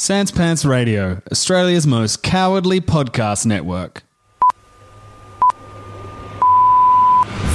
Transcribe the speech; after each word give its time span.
Sans 0.00 0.30
Pants 0.30 0.64
Radio, 0.64 1.20
Australia's 1.32 1.84
most 1.84 2.22
cowardly 2.22 2.80
podcast 2.80 3.44
network. 3.44 4.04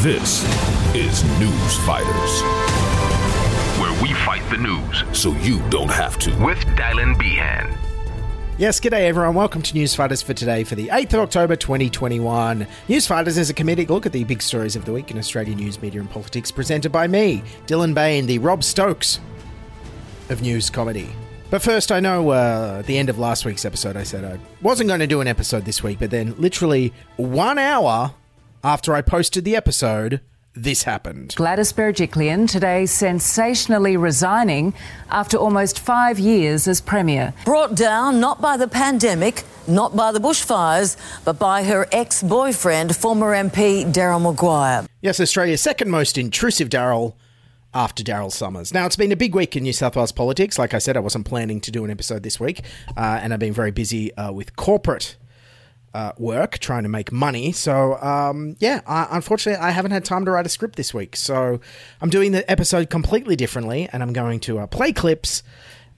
This 0.02 0.44
is 0.94 1.24
News 1.40 1.78
Fighters, 1.86 2.42
where 3.80 4.04
we 4.04 4.14
fight 4.26 4.44
the 4.52 4.58
news 4.58 5.06
so 5.18 5.32
you 5.36 5.62
don't 5.70 5.90
have 5.90 6.20
to. 6.20 6.36
With 6.44 6.58
Dylan 6.76 7.18
Behan. 7.18 7.78
Yes, 8.58 8.82
g'day 8.82 9.08
everyone. 9.08 9.36
Welcome 9.36 9.62
to 9.62 9.74
News 9.74 9.96
Fighters 9.96 10.22
for 10.22 10.34
today 10.34 10.66
for 10.66 10.76
the 10.76 10.90
8th 10.90 11.14
of 11.14 11.20
October 11.22 11.56
2021. 11.56 12.68
News 12.90 13.08
Fighters 13.08 13.38
is 13.38 13.50
a 13.52 13.54
comedic 13.54 13.88
look 13.88 14.06
at 14.06 14.12
the 14.12 14.26
big 14.26 14.42
stories 14.42 14.76
of 14.76 14.84
the 14.84 14.92
week 14.92 15.12
in 15.12 15.18
Australian 15.18 15.60
news, 15.60 15.82
media, 15.82 16.02
and 16.02 16.10
politics, 16.10 16.52
presented 16.52 16.92
by 16.92 17.08
me, 17.08 17.42
Dylan 17.68 17.94
Behan, 17.94 18.26
the 18.26 18.40
Rob 18.40 18.66
Stokes 18.66 19.22
of 20.30 20.42
news 20.42 20.70
comedy. 20.70 21.10
But 21.54 21.62
first, 21.62 21.92
I 21.92 22.00
know 22.00 22.32
uh, 22.32 22.78
at 22.80 22.88
the 22.88 22.98
end 22.98 23.10
of 23.10 23.20
last 23.20 23.46
week's 23.46 23.64
episode, 23.64 23.96
I 23.96 24.02
said 24.02 24.26
I 24.26 24.40
wasn't 24.64 24.88
going 24.88 25.02
to 25.02 25.06
do 25.06 25.22
an 25.22 25.28
episode 25.28 25.66
this 25.66 25.84
week, 25.84 26.00
but 26.00 26.10
then 26.10 26.34
literally 26.40 26.92
one 27.16 27.60
hour 27.60 28.16
after 28.64 28.96
I 28.96 29.04
posted 29.04 29.46
the 29.46 29.56
episode, 29.56 30.22
this 30.56 30.82
happened. 30.82 31.36
Gladys 31.36 31.72
Berejiklian 31.72 32.50
today 32.50 32.88
sensationally 32.88 33.98
resigning 33.98 34.74
after 35.12 35.38
almost 35.38 35.78
five 35.78 36.18
years 36.18 36.68
as 36.68 36.82
Premier. 36.82 37.36
Brought 37.46 37.76
down 37.76 38.20
not 38.20 38.42
by 38.42 38.58
the 38.58 38.68
pandemic, 38.68 39.44
not 39.68 39.96
by 39.96 40.12
the 40.12 40.20
bushfires, 40.20 40.98
but 41.24 41.38
by 41.38 41.66
her 41.66 41.86
ex 41.92 42.24
boyfriend, 42.24 42.96
former 42.96 43.32
MP 43.32 43.86
Daryl 43.94 44.20
Maguire. 44.20 44.88
Yes, 45.02 45.20
Australia's 45.20 45.62
second 45.62 45.92
most 45.92 46.18
intrusive 46.18 46.70
Daryl 46.70 47.14
after 47.74 48.04
Daryl 48.04 48.32
Somers. 48.32 48.74
Now, 48.74 48.86
it's 48.86 48.96
been 48.96 49.12
a 49.12 49.16
big 49.16 49.36
week 49.36 49.56
in 49.56 49.64
New 49.64 49.74
South 49.74 49.96
Wales 49.96 50.12
politics. 50.12 50.60
Like 50.60 50.74
I 50.74 50.80
said, 50.80 50.98
I 50.98 51.00
wasn't 51.00 51.26
planning 51.26 51.62
to 51.62 51.72
do 51.72 51.84
an 51.84 51.92
episode 51.92 52.24
this 52.24 52.40
week, 52.40 52.62
uh, 52.96 53.20
and 53.22 53.34
I've 53.34 53.40
been 53.40 53.54
very 53.54 53.72
busy 53.72 54.16
uh, 54.16 54.32
with 54.32 54.56
corporate. 54.56 55.18
Uh, 55.96 56.12
work 56.18 56.58
trying 56.58 56.82
to 56.82 56.90
make 56.90 57.12
money. 57.12 57.52
So, 57.52 58.02
um, 58.02 58.56
yeah, 58.58 58.82
I, 58.88 59.08
unfortunately, 59.12 59.64
I 59.64 59.70
haven't 59.70 59.92
had 59.92 60.04
time 60.04 60.26
to 60.26 60.32
write 60.32 60.48
a 60.48 60.50
script 60.50 60.76
this 60.76 60.92
week. 60.92 61.16
So, 61.16 61.60
I'm 62.02 62.10
doing 62.10 62.32
the 62.32 62.50
episode 62.50 62.90
completely 62.90 63.36
differently, 63.36 63.88
and 63.94 64.02
I'm 64.02 64.12
going 64.12 64.40
to 64.40 64.58
uh, 64.58 64.66
play 64.66 64.92
clips 64.92 65.44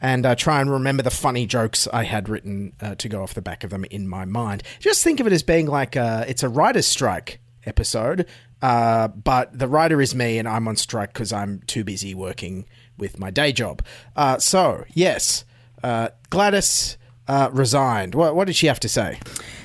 and 0.02 0.26
uh, 0.26 0.36
try 0.36 0.60
and 0.60 0.70
remember 0.70 1.02
the 1.02 1.10
funny 1.10 1.46
jokes 1.46 1.88
I 1.94 2.04
had 2.04 2.28
written 2.28 2.74
uh, 2.82 2.96
to 2.96 3.08
go 3.08 3.24
off 3.24 3.34
the 3.36 3.42
back 3.42 3.64
of 3.64 3.70
them 3.70 3.86
in 3.86 4.06
my 4.08 4.26
mind. 4.26 4.64
Just 4.80 5.02
think 5.02 5.22
of 5.22 5.28
it 5.28 5.34
as 5.34 5.44
being 5.44 5.68
like 5.68 5.96
a, 5.96 6.26
it's 6.28 6.44
a 6.44 6.50
writer's 6.50 6.88
strike 6.88 7.40
episode, 7.66 8.26
uh, 8.66 9.10
but 9.10 9.56
the 9.56 9.68
writer 9.68 10.02
is 10.02 10.16
me, 10.16 10.40
and 10.40 10.48
I'm 10.48 10.68
on 10.68 10.76
strike 10.76 11.14
because 11.14 11.32
I'm 11.32 11.62
too 11.68 11.84
busy 11.84 12.16
working 12.16 12.66
with 12.98 13.20
my 13.20 13.30
day 13.30 13.52
job. 13.52 13.84
Uh, 14.16 14.40
so, 14.40 14.86
yes, 14.92 15.46
uh, 15.84 16.10
Gladys 16.32 16.98
uh, 17.28 17.52
resigned. 17.54 18.16
What, 18.16 18.36
what 18.36 18.48
did 18.48 18.56
she 18.56 18.66
have 18.66 18.80
to 18.80 18.90
say? 18.90 19.20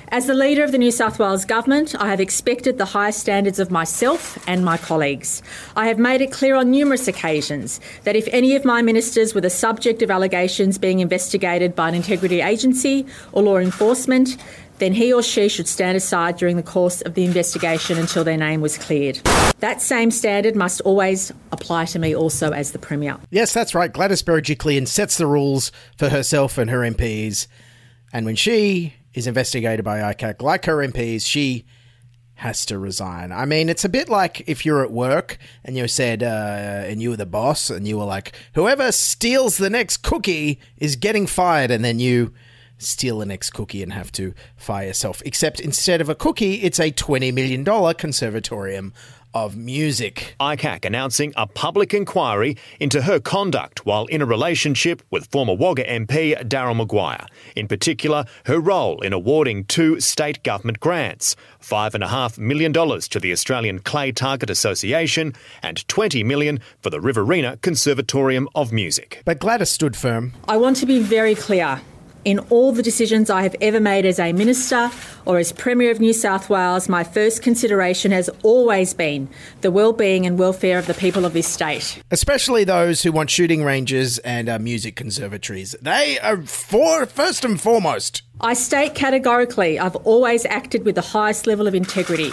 As 0.09 0.27
the 0.27 0.35
leader 0.35 0.63
of 0.63 0.71
the 0.71 0.77
New 0.77 0.91
South 0.91 1.17
Wales 1.17 1.45
Government, 1.45 1.95
I 1.99 2.09
have 2.09 2.19
expected 2.19 2.77
the 2.77 2.85
highest 2.85 3.21
standards 3.21 3.57
of 3.57 3.71
myself 3.71 4.37
and 4.47 4.63
my 4.63 4.77
colleagues. 4.77 5.41
I 5.75 5.87
have 5.87 5.97
made 5.97 6.21
it 6.21 6.31
clear 6.31 6.55
on 6.55 6.69
numerous 6.69 7.07
occasions 7.07 7.79
that 8.03 8.15
if 8.15 8.27
any 8.31 8.55
of 8.55 8.65
my 8.65 8.83
ministers 8.83 9.33
were 9.33 9.41
the 9.41 9.49
subject 9.49 10.03
of 10.03 10.11
allegations 10.11 10.77
being 10.77 10.99
investigated 10.99 11.75
by 11.75 11.89
an 11.89 11.95
integrity 11.95 12.41
agency 12.41 13.07
or 13.31 13.41
law 13.41 13.57
enforcement, 13.57 14.37
then 14.81 14.93
he 14.93 15.13
or 15.13 15.21
she 15.21 15.47
should 15.47 15.67
stand 15.67 15.95
aside 15.95 16.37
during 16.37 16.55
the 16.55 16.63
course 16.63 17.01
of 17.01 17.13
the 17.13 17.23
investigation 17.23 17.99
until 17.99 18.23
their 18.23 18.35
name 18.35 18.61
was 18.61 18.79
cleared. 18.79 19.17
That 19.59 19.79
same 19.79 20.09
standard 20.09 20.55
must 20.55 20.81
always 20.81 21.31
apply 21.51 21.85
to 21.85 21.99
me 21.99 22.15
also 22.15 22.51
as 22.51 22.71
the 22.71 22.79
Premier. 22.79 23.19
Yes, 23.29 23.53
that's 23.53 23.75
right. 23.75 23.93
Gladys 23.93 24.23
Berejiklian 24.23 24.87
sets 24.87 25.17
the 25.17 25.27
rules 25.27 25.71
for 25.99 26.09
herself 26.09 26.57
and 26.57 26.71
her 26.71 26.79
MPs. 26.79 27.45
And 28.11 28.25
when 28.25 28.35
she 28.35 28.95
is 29.13 29.27
investigated 29.27 29.85
by 29.85 29.99
ICAC, 29.99 30.41
like 30.41 30.65
her 30.65 30.77
MPs, 30.77 31.27
she 31.27 31.63
has 32.33 32.65
to 32.65 32.79
resign. 32.79 33.31
I 33.31 33.45
mean, 33.45 33.69
it's 33.69 33.85
a 33.85 33.89
bit 33.89 34.09
like 34.09 34.43
if 34.47 34.65
you're 34.65 34.83
at 34.83 34.89
work 34.89 35.37
and 35.63 35.77
you 35.77 35.87
said, 35.87 36.23
uh, 36.23 36.85
and 36.87 36.99
you 36.99 37.11
were 37.11 37.17
the 37.17 37.27
boss, 37.27 37.69
and 37.69 37.87
you 37.87 37.99
were 37.99 38.05
like, 38.05 38.35
whoever 38.55 38.91
steals 38.91 39.57
the 39.57 39.69
next 39.69 39.97
cookie 39.97 40.59
is 40.77 40.95
getting 40.95 41.27
fired, 41.27 41.69
and 41.69 41.85
then 41.85 41.99
you 41.99 42.33
steal 42.81 43.21
an 43.21 43.31
ex 43.31 43.49
cookie 43.49 43.83
and 43.83 43.93
have 43.93 44.11
to 44.13 44.33
fire 44.55 44.87
yourself. 44.87 45.21
Except 45.25 45.59
instead 45.59 46.01
of 46.01 46.09
a 46.09 46.15
cookie, 46.15 46.55
it's 46.55 46.79
a 46.79 46.91
$20 46.91 47.33
million 47.33 47.63
conservatorium 47.95 48.93
of 49.33 49.55
music. 49.55 50.35
ICAC 50.39 50.85
announcing 50.85 51.33
a 51.35 51.47
public 51.47 51.93
inquiry 51.93 52.57
into 52.79 53.01
her 53.03 53.19
conduct 53.19 53.85
while 53.85 54.05
in 54.07 54.21
a 54.21 54.25
relationship 54.25 55.01
with 55.09 55.27
former 55.27 55.53
Wagga 55.53 55.83
MP 55.83 56.35
Daryl 56.47 56.75
Maguire. 56.75 57.25
In 57.55 57.67
particular, 57.67 58.25
her 58.45 58.59
role 58.59 59.01
in 59.01 59.13
awarding 59.13 59.65
two 59.65 59.99
state 59.99 60.43
government 60.43 60.79
grants 60.79 61.35
$5.5 61.61 62.37
million 62.39 62.73
to 62.73 63.19
the 63.19 63.31
Australian 63.31 63.79
Clay 63.79 64.11
Target 64.11 64.49
Association 64.49 65.33
and 65.61 65.87
20 65.87 66.23
million 66.23 66.59
for 66.81 66.89
the 66.89 66.99
Riverina 66.99 67.57
Conservatorium 67.57 68.49
of 68.55 68.71
Music. 68.71 69.21
But 69.25 69.39
Gladys 69.39 69.69
stood 69.69 69.95
firm. 69.95 70.33
I 70.47 70.57
want 70.57 70.77
to 70.77 70.85
be 70.85 70.99
very 70.99 71.35
clear. 71.35 71.81
In 72.23 72.39
all 72.51 72.71
the 72.71 72.83
decisions 72.83 73.29
I 73.31 73.41
have 73.41 73.55
ever 73.61 73.79
made 73.79 74.05
as 74.05 74.19
a 74.19 74.31
minister 74.31 74.91
or 75.25 75.37
as 75.37 75.51
Premier 75.51 75.91
of 75.91 75.99
New 75.99 76.13
South 76.13 76.49
Wales, 76.49 76.89
my 76.89 77.03
first 77.03 77.41
consideration 77.41 78.11
has 78.11 78.29
always 78.43 78.93
been 78.93 79.29
the 79.61 79.71
well-being 79.71 80.25
and 80.25 80.39
welfare 80.39 80.77
of 80.77 80.87
the 80.87 80.93
people 80.93 81.25
of 81.25 81.33
this 81.33 81.47
state. 81.47 82.01
Especially 82.11 82.63
those 82.63 83.03
who 83.03 83.11
want 83.11 83.29
shooting 83.29 83.63
ranges 83.63 84.17
and 84.19 84.49
uh, 84.49 84.59
music 84.59 84.95
conservatories. 84.95 85.75
They 85.81 86.19
are 86.19 86.41
for 86.41 87.05
first 87.05 87.45
and 87.45 87.59
foremost. 87.59 88.23
I 88.39 88.53
state 88.53 88.95
categorically 88.95 89.79
I've 89.79 89.95
always 89.97 90.45
acted 90.45 90.85
with 90.85 90.95
the 90.95 91.01
highest 91.01 91.47
level 91.47 91.67
of 91.67 91.75
integrity. 91.75 92.31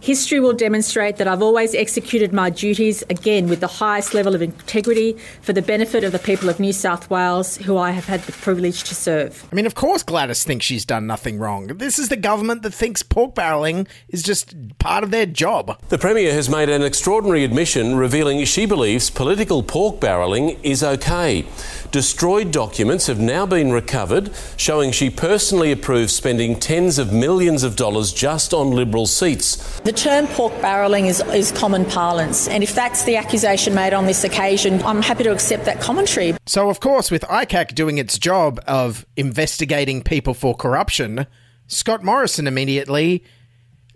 History 0.00 0.38
will 0.38 0.52
demonstrate 0.52 1.16
that 1.16 1.26
I've 1.26 1.40
always 1.40 1.74
executed 1.74 2.30
my 2.30 2.50
duties, 2.50 3.02
again, 3.08 3.48
with 3.48 3.60
the 3.60 3.66
highest 3.66 4.12
level 4.12 4.34
of 4.34 4.42
integrity 4.42 5.16
for 5.40 5.54
the 5.54 5.62
benefit 5.62 6.04
of 6.04 6.12
the 6.12 6.18
people 6.18 6.50
of 6.50 6.60
New 6.60 6.74
South 6.74 7.08
Wales, 7.08 7.56
who 7.56 7.78
I 7.78 7.92
have 7.92 8.04
had 8.04 8.20
the 8.24 8.32
privilege 8.32 8.84
to 8.84 8.94
serve. 8.94 9.48
I 9.50 9.54
mean, 9.54 9.64
of 9.64 9.74
course, 9.74 10.02
Gladys 10.02 10.44
thinks 10.44 10.66
she's 10.66 10.84
done 10.84 11.06
nothing 11.06 11.38
wrong. 11.38 11.68
This 11.68 11.98
is 11.98 12.10
the 12.10 12.16
government 12.24 12.62
that 12.62 12.72
thinks 12.72 13.02
pork 13.02 13.34
barrelling 13.34 13.86
is 14.08 14.22
just 14.22 14.54
part 14.78 15.04
of 15.04 15.10
their 15.10 15.26
job. 15.26 15.78
The 15.90 15.98
Premier 15.98 16.32
has 16.32 16.48
made 16.48 16.70
an 16.70 16.80
extraordinary 16.80 17.44
admission 17.44 17.96
revealing 17.96 18.42
she 18.46 18.64
believes 18.64 19.10
political 19.10 19.62
pork 19.62 20.00
barrelling 20.00 20.58
is 20.62 20.82
okay. 20.82 21.44
Destroyed 21.90 22.50
documents 22.50 23.08
have 23.08 23.20
now 23.20 23.44
been 23.44 23.72
recovered, 23.72 24.30
showing 24.56 24.90
she 24.90 25.10
personally 25.10 25.70
approves 25.70 26.14
spending 26.14 26.58
tens 26.58 26.98
of 26.98 27.12
millions 27.12 27.62
of 27.62 27.76
dollars 27.76 28.10
just 28.10 28.54
on 28.54 28.70
Liberal 28.70 29.06
seats. 29.06 29.78
The 29.80 29.92
term 29.92 30.26
pork 30.28 30.54
barrelling 30.62 31.04
is, 31.04 31.20
is 31.34 31.52
common 31.52 31.84
parlance, 31.84 32.48
and 32.48 32.62
if 32.62 32.74
that's 32.74 33.04
the 33.04 33.16
accusation 33.16 33.74
made 33.74 33.92
on 33.92 34.06
this 34.06 34.24
occasion, 34.24 34.82
I'm 34.82 35.02
happy 35.02 35.24
to 35.24 35.30
accept 35.30 35.66
that 35.66 35.82
commentary. 35.82 36.34
So, 36.46 36.70
of 36.70 36.80
course, 36.80 37.10
with 37.10 37.20
ICAC 37.24 37.74
doing 37.74 37.98
its 37.98 38.18
job 38.18 38.60
of 38.66 39.04
investigating 39.14 40.02
people 40.02 40.32
for 40.32 40.54
corruption, 40.54 41.26
Scott 41.66 42.04
Morrison 42.04 42.46
immediately 42.46 43.24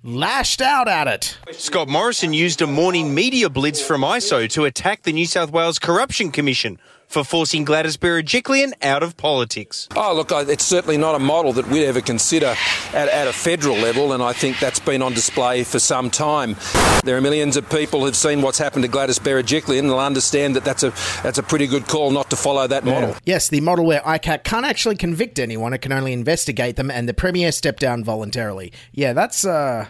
lashed 0.03 0.63
out 0.63 0.89
at 0.89 1.07
it. 1.07 1.39
Scott 1.53 1.89
Morrison 1.89 2.33
used 2.33 2.63
a 2.63 2.67
morning 2.67 3.15
media 3.15 3.51
blitz 3.51 3.81
from 3.83 4.03
ISO 4.03 4.49
to 4.51 4.65
attack 4.65 5.03
the 5.03 5.13
New 5.13 5.27
South 5.27 5.51
Wales 5.51 5.79
Corruption 5.79 6.31
Commission 6.31 6.79
for 7.09 7.25
forcing 7.25 7.65
Gladys 7.65 7.97
Berejiklian 7.97 8.73
out 8.83 9.03
of 9.03 9.17
politics. 9.17 9.89
Oh, 9.97 10.15
look, 10.15 10.31
it's 10.31 10.65
certainly 10.65 10.99
not 10.99 11.15
a 11.15 11.19
model 11.19 11.55
that 11.55 11.67
we'd 11.69 11.87
ever 11.87 12.03
consider 12.03 12.55
at, 12.93 13.09
at, 13.09 13.27
a 13.27 13.33
federal 13.33 13.77
level, 13.77 14.13
and 14.13 14.23
I 14.23 14.35
think 14.35 14.61
that's 14.61 14.79
been 14.79 15.01
on 15.03 15.15
display 15.15 15.65
for 15.65 15.79
some 15.79 16.11
time. 16.11 16.55
There 17.05 17.17
are 17.17 17.21
millions 17.21 17.57
of 17.57 17.69
people 17.71 18.05
who've 18.05 18.15
seen 18.15 18.43
what's 18.43 18.59
happened 18.59 18.85
to 18.85 18.89
Gladys 18.89 19.19
Berejiklian 19.19 19.81
and 19.81 19.89
will 19.89 20.01
understand 20.01 20.55
that 20.57 20.65
that's 20.65 20.83
a, 20.83 20.91
that's 21.23 21.39
a 21.39 21.43
pretty 21.43 21.67
good 21.67 21.89
call 21.89 22.11
not 22.11 22.29
to 22.31 22.37
follow 22.37 22.67
that 22.67 22.85
model. 22.85 23.17
Yes, 23.25 23.49
the 23.49 23.61
model 23.63 23.87
where 23.87 24.01
ICAC 24.01 24.45
can't 24.45 24.67
actually 24.67 24.97
convict 24.97 25.39
anyone, 25.39 25.73
it 25.73 25.79
can 25.79 25.93
only 25.93 26.13
investigate 26.13 26.77
them, 26.77 26.91
and 26.91 27.09
the 27.09 27.15
Premier 27.15 27.53
stepped 27.53 27.81
down 27.81 28.05
voluntarily. 28.05 28.73
Yeah, 28.93 29.15
that's, 29.15 29.47
uh, 29.47 29.87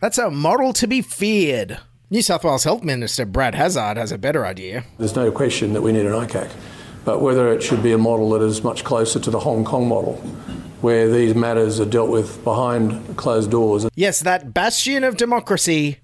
that's 0.00 0.18
a 0.18 0.30
model 0.30 0.72
to 0.74 0.88
be 0.88 1.00
feared. 1.00 1.78
New 2.14 2.22
South 2.22 2.44
Wales 2.44 2.62
Health 2.62 2.84
Minister 2.84 3.26
Brad 3.26 3.56
Hazzard 3.56 3.96
has 3.96 4.12
a 4.12 4.18
better 4.18 4.46
idea. 4.46 4.84
There's 4.98 5.16
no 5.16 5.32
question 5.32 5.72
that 5.72 5.82
we 5.82 5.90
need 5.90 6.06
an 6.06 6.12
ICAC, 6.12 6.48
but 7.04 7.20
whether 7.20 7.52
it 7.52 7.60
should 7.60 7.82
be 7.82 7.90
a 7.90 7.98
model 7.98 8.30
that 8.30 8.42
is 8.42 8.62
much 8.62 8.84
closer 8.84 9.18
to 9.18 9.32
the 9.32 9.40
Hong 9.40 9.64
Kong 9.64 9.88
model, 9.88 10.12
where 10.80 11.10
these 11.10 11.34
matters 11.34 11.80
are 11.80 11.84
dealt 11.84 12.10
with 12.10 12.44
behind 12.44 13.16
closed 13.16 13.50
doors. 13.50 13.88
Yes, 13.96 14.20
that 14.20 14.54
bastion 14.54 15.02
of 15.02 15.16
democracy. 15.16 15.98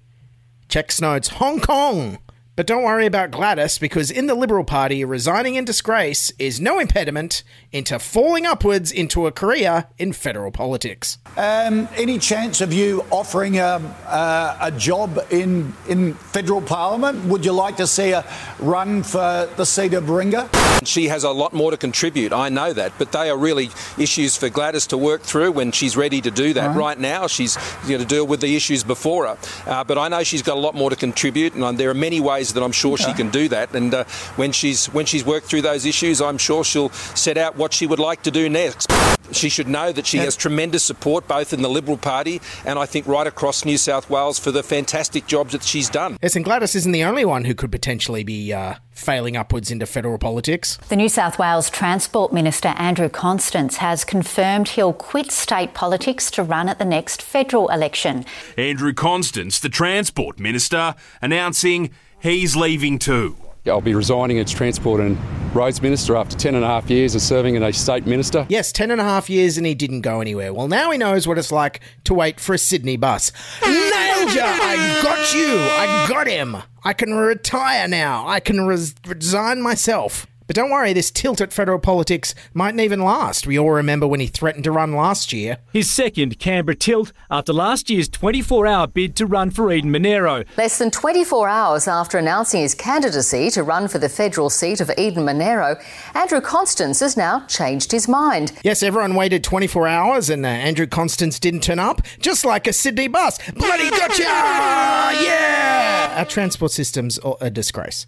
Checks 0.67 0.99
notes 0.99 1.29
Hong 1.29 1.61
Kong. 1.61 2.17
But 2.57 2.67
don't 2.67 2.83
worry 2.83 3.05
about 3.05 3.31
Gladys, 3.31 3.77
because 3.77 4.11
in 4.11 4.27
the 4.27 4.35
Liberal 4.35 4.65
Party, 4.65 5.05
resigning 5.05 5.55
in 5.55 5.63
disgrace 5.63 6.33
is 6.37 6.59
no 6.59 6.79
impediment 6.79 7.43
into 7.71 7.97
falling 7.97 8.45
upwards 8.45 8.91
into 8.91 9.25
a 9.25 9.31
career 9.31 9.85
in 9.97 10.11
federal 10.11 10.51
politics. 10.51 11.17
Um, 11.37 11.87
any 11.95 12.19
chance 12.19 12.59
of 12.59 12.73
you 12.73 13.05
offering 13.09 13.57
a, 13.57 13.79
uh, 14.05 14.57
a 14.59 14.71
job 14.71 15.17
in, 15.29 15.73
in 15.87 16.13
federal 16.15 16.61
parliament? 16.61 17.23
Would 17.23 17.45
you 17.45 17.53
like 17.53 17.77
to 17.77 17.87
see 17.87 18.11
a 18.11 18.25
run 18.59 19.03
for 19.03 19.49
the 19.55 19.65
seat 19.65 19.93
of 19.93 20.03
Warringah? 20.03 20.85
She 20.85 21.07
has 21.07 21.23
a 21.23 21.29
lot 21.29 21.53
more 21.53 21.71
to 21.71 21.77
contribute, 21.77 22.33
I 22.33 22.49
know 22.49 22.73
that, 22.73 22.91
but 22.97 23.13
they 23.13 23.29
are 23.29 23.37
really 23.37 23.69
issues 23.97 24.35
for 24.35 24.49
Gladys 24.49 24.87
to 24.87 24.97
work 24.97 25.21
through 25.21 25.53
when 25.53 25.71
she's 25.71 25.95
ready 25.95 26.19
to 26.19 26.31
do 26.31 26.51
that. 26.53 26.75
Right 26.75 26.99
now, 26.99 27.27
she's 27.27 27.55
going 27.87 28.01
to 28.01 28.05
deal 28.05 28.27
with 28.27 28.41
the 28.41 28.57
issues 28.57 28.83
before 28.83 29.27
her. 29.27 29.37
Uh, 29.65 29.83
but 29.85 29.97
I 29.97 30.09
know 30.09 30.23
she's 30.23 30.41
got 30.41 30.57
a 30.57 30.59
lot 30.59 30.75
more 30.75 30.89
to 30.89 30.97
contribute, 30.97 31.53
and 31.53 31.77
there 31.77 31.89
are 31.89 31.93
many 31.93 32.19
ways 32.19 32.40
that 32.53 32.63
I'm 32.63 32.71
sure 32.71 32.97
she 32.97 33.13
can 33.13 33.29
do 33.29 33.47
that. 33.49 33.73
And 33.75 33.93
uh, 33.93 34.03
when 34.35 34.51
she's 34.51 34.87
when 34.87 35.05
she's 35.05 35.25
worked 35.25 35.47
through 35.47 35.61
those 35.61 35.85
issues, 35.85 36.21
I'm 36.21 36.37
sure 36.37 36.63
she'll 36.63 36.89
set 36.89 37.37
out 37.37 37.55
what 37.55 37.73
she 37.73 37.87
would 37.87 37.99
like 37.99 38.23
to 38.23 38.31
do 38.31 38.49
next. 38.49 38.91
She 39.31 39.49
should 39.49 39.67
know 39.67 39.91
that 39.93 40.05
she 40.05 40.17
has 40.17 40.35
tremendous 40.35 40.83
support 40.83 41.27
both 41.27 41.53
in 41.53 41.61
the 41.61 41.69
Liberal 41.69 41.97
Party 41.97 42.41
and 42.65 42.77
I 42.77 42.85
think 42.85 43.07
right 43.07 43.25
across 43.25 43.63
New 43.63 43.77
South 43.77 44.09
Wales 44.09 44.37
for 44.37 44.51
the 44.51 44.63
fantastic 44.63 45.25
jobs 45.25 45.53
that 45.53 45.63
she's 45.63 45.89
done. 45.89 46.17
Yes, 46.21 46.35
and 46.35 46.43
Gladys 46.43 46.75
isn't 46.75 46.91
the 46.91 47.03
only 47.05 47.23
one 47.23 47.45
who 47.45 47.55
could 47.55 47.71
potentially 47.71 48.23
be 48.23 48.51
uh, 48.51 48.75
failing 48.91 49.37
upwards 49.37 49.71
into 49.71 49.85
federal 49.85 50.17
politics. 50.17 50.77
The 50.89 50.95
New 50.95 51.09
South 51.09 51.39
Wales 51.39 51.69
Transport 51.69 52.33
Minister 52.33 52.69
Andrew 52.69 53.09
Constance 53.09 53.77
has 53.77 54.03
confirmed 54.03 54.69
he'll 54.69 54.93
quit 54.93 55.31
state 55.31 55.73
politics 55.73 56.29
to 56.31 56.43
run 56.43 56.69
at 56.69 56.77
the 56.77 56.85
next 56.85 57.21
federal 57.21 57.69
election. 57.69 58.25
Andrew 58.57 58.93
Constance, 58.93 59.59
the 59.59 59.69
Transport 59.69 60.39
Minister, 60.39 60.95
announcing 61.21 61.91
he's 62.21 62.55
leaving 62.55 62.99
too. 62.99 63.35
I'll 63.67 63.81
be 63.81 63.93
resigning 63.93 64.39
as 64.39 64.51
Transport 64.51 65.01
and 65.01 65.17
Roads 65.53 65.81
Minister 65.81 66.15
after 66.15 66.35
10 66.35 66.55
and 66.55 66.63
a 66.63 66.67
half 66.67 66.89
years 66.89 67.13
of 67.13 67.21
serving 67.21 67.55
as 67.57 67.61
a 67.61 67.71
State 67.77 68.07
Minister. 68.07 68.47
Yes, 68.49 68.71
10 68.71 68.89
and 68.89 68.99
a 68.99 69.03
half 69.03 69.29
years 69.29 69.57
and 69.57 69.65
he 69.67 69.75
didn't 69.75 70.01
go 70.01 70.19
anywhere. 70.21 70.51
Well, 70.53 70.67
now 70.67 70.89
he 70.89 70.97
knows 70.97 71.27
what 71.27 71.37
it's 71.37 71.51
like 71.51 71.81
to 72.05 72.13
wait 72.13 72.39
for 72.39 72.55
a 72.55 72.57
Sydney 72.57 72.97
bus. 72.97 73.31
Nailed 73.61 74.33
ya! 74.33 74.45
I 74.45 74.99
got 75.03 75.33
you! 75.35 75.59
I 75.59 76.05
got 76.09 76.27
him! 76.27 76.57
I 76.83 76.93
can 76.93 77.13
retire 77.13 77.87
now. 77.87 78.27
I 78.27 78.39
can 78.39 78.65
res- 78.65 78.95
resign 79.05 79.61
myself. 79.61 80.25
But 80.51 80.57
don't 80.57 80.69
worry, 80.69 80.91
this 80.91 81.09
tilt 81.11 81.39
at 81.39 81.53
federal 81.53 81.79
politics 81.79 82.35
mightn't 82.53 82.81
even 82.81 82.99
last. 82.99 83.47
We 83.47 83.57
all 83.57 83.71
remember 83.71 84.05
when 84.05 84.19
he 84.19 84.27
threatened 84.27 84.65
to 84.65 84.71
run 84.73 84.91
last 84.91 85.31
year. 85.31 85.59
His 85.71 85.89
second 85.89 86.39
Canberra 86.39 86.75
tilt 86.75 87.13
after 87.29 87.53
last 87.53 87.89
year's 87.89 88.09
24 88.09 88.67
hour 88.67 88.85
bid 88.85 89.15
to 89.15 89.25
run 89.25 89.51
for 89.51 89.71
Eden 89.71 89.91
Monaro. 89.91 90.43
Less 90.57 90.77
than 90.77 90.91
24 90.91 91.47
hours 91.47 91.87
after 91.87 92.17
announcing 92.17 92.63
his 92.63 92.75
candidacy 92.75 93.49
to 93.51 93.63
run 93.63 93.87
for 93.87 93.97
the 93.97 94.09
federal 94.09 94.49
seat 94.49 94.81
of 94.81 94.91
Eden 94.97 95.23
Monaro, 95.23 95.77
Andrew 96.13 96.41
Constance 96.41 96.99
has 96.99 97.15
now 97.15 97.45
changed 97.47 97.93
his 97.93 98.09
mind. 98.09 98.51
Yes, 98.61 98.83
everyone 98.83 99.15
waited 99.15 99.45
24 99.45 99.87
hours 99.87 100.29
and 100.29 100.45
uh, 100.45 100.49
Andrew 100.49 100.85
Constance 100.85 101.39
didn't 101.39 101.63
turn 101.63 101.79
up, 101.79 102.01
just 102.19 102.43
like 102.43 102.67
a 102.67 102.73
Sydney 102.73 103.07
bus. 103.07 103.39
Bloody 103.53 103.89
gotcha! 103.89 104.23
Yeah! 105.21 106.15
Our 106.17 106.25
transport 106.25 106.71
system's 106.71 107.19
a 107.39 107.49
disgrace. 107.49 108.05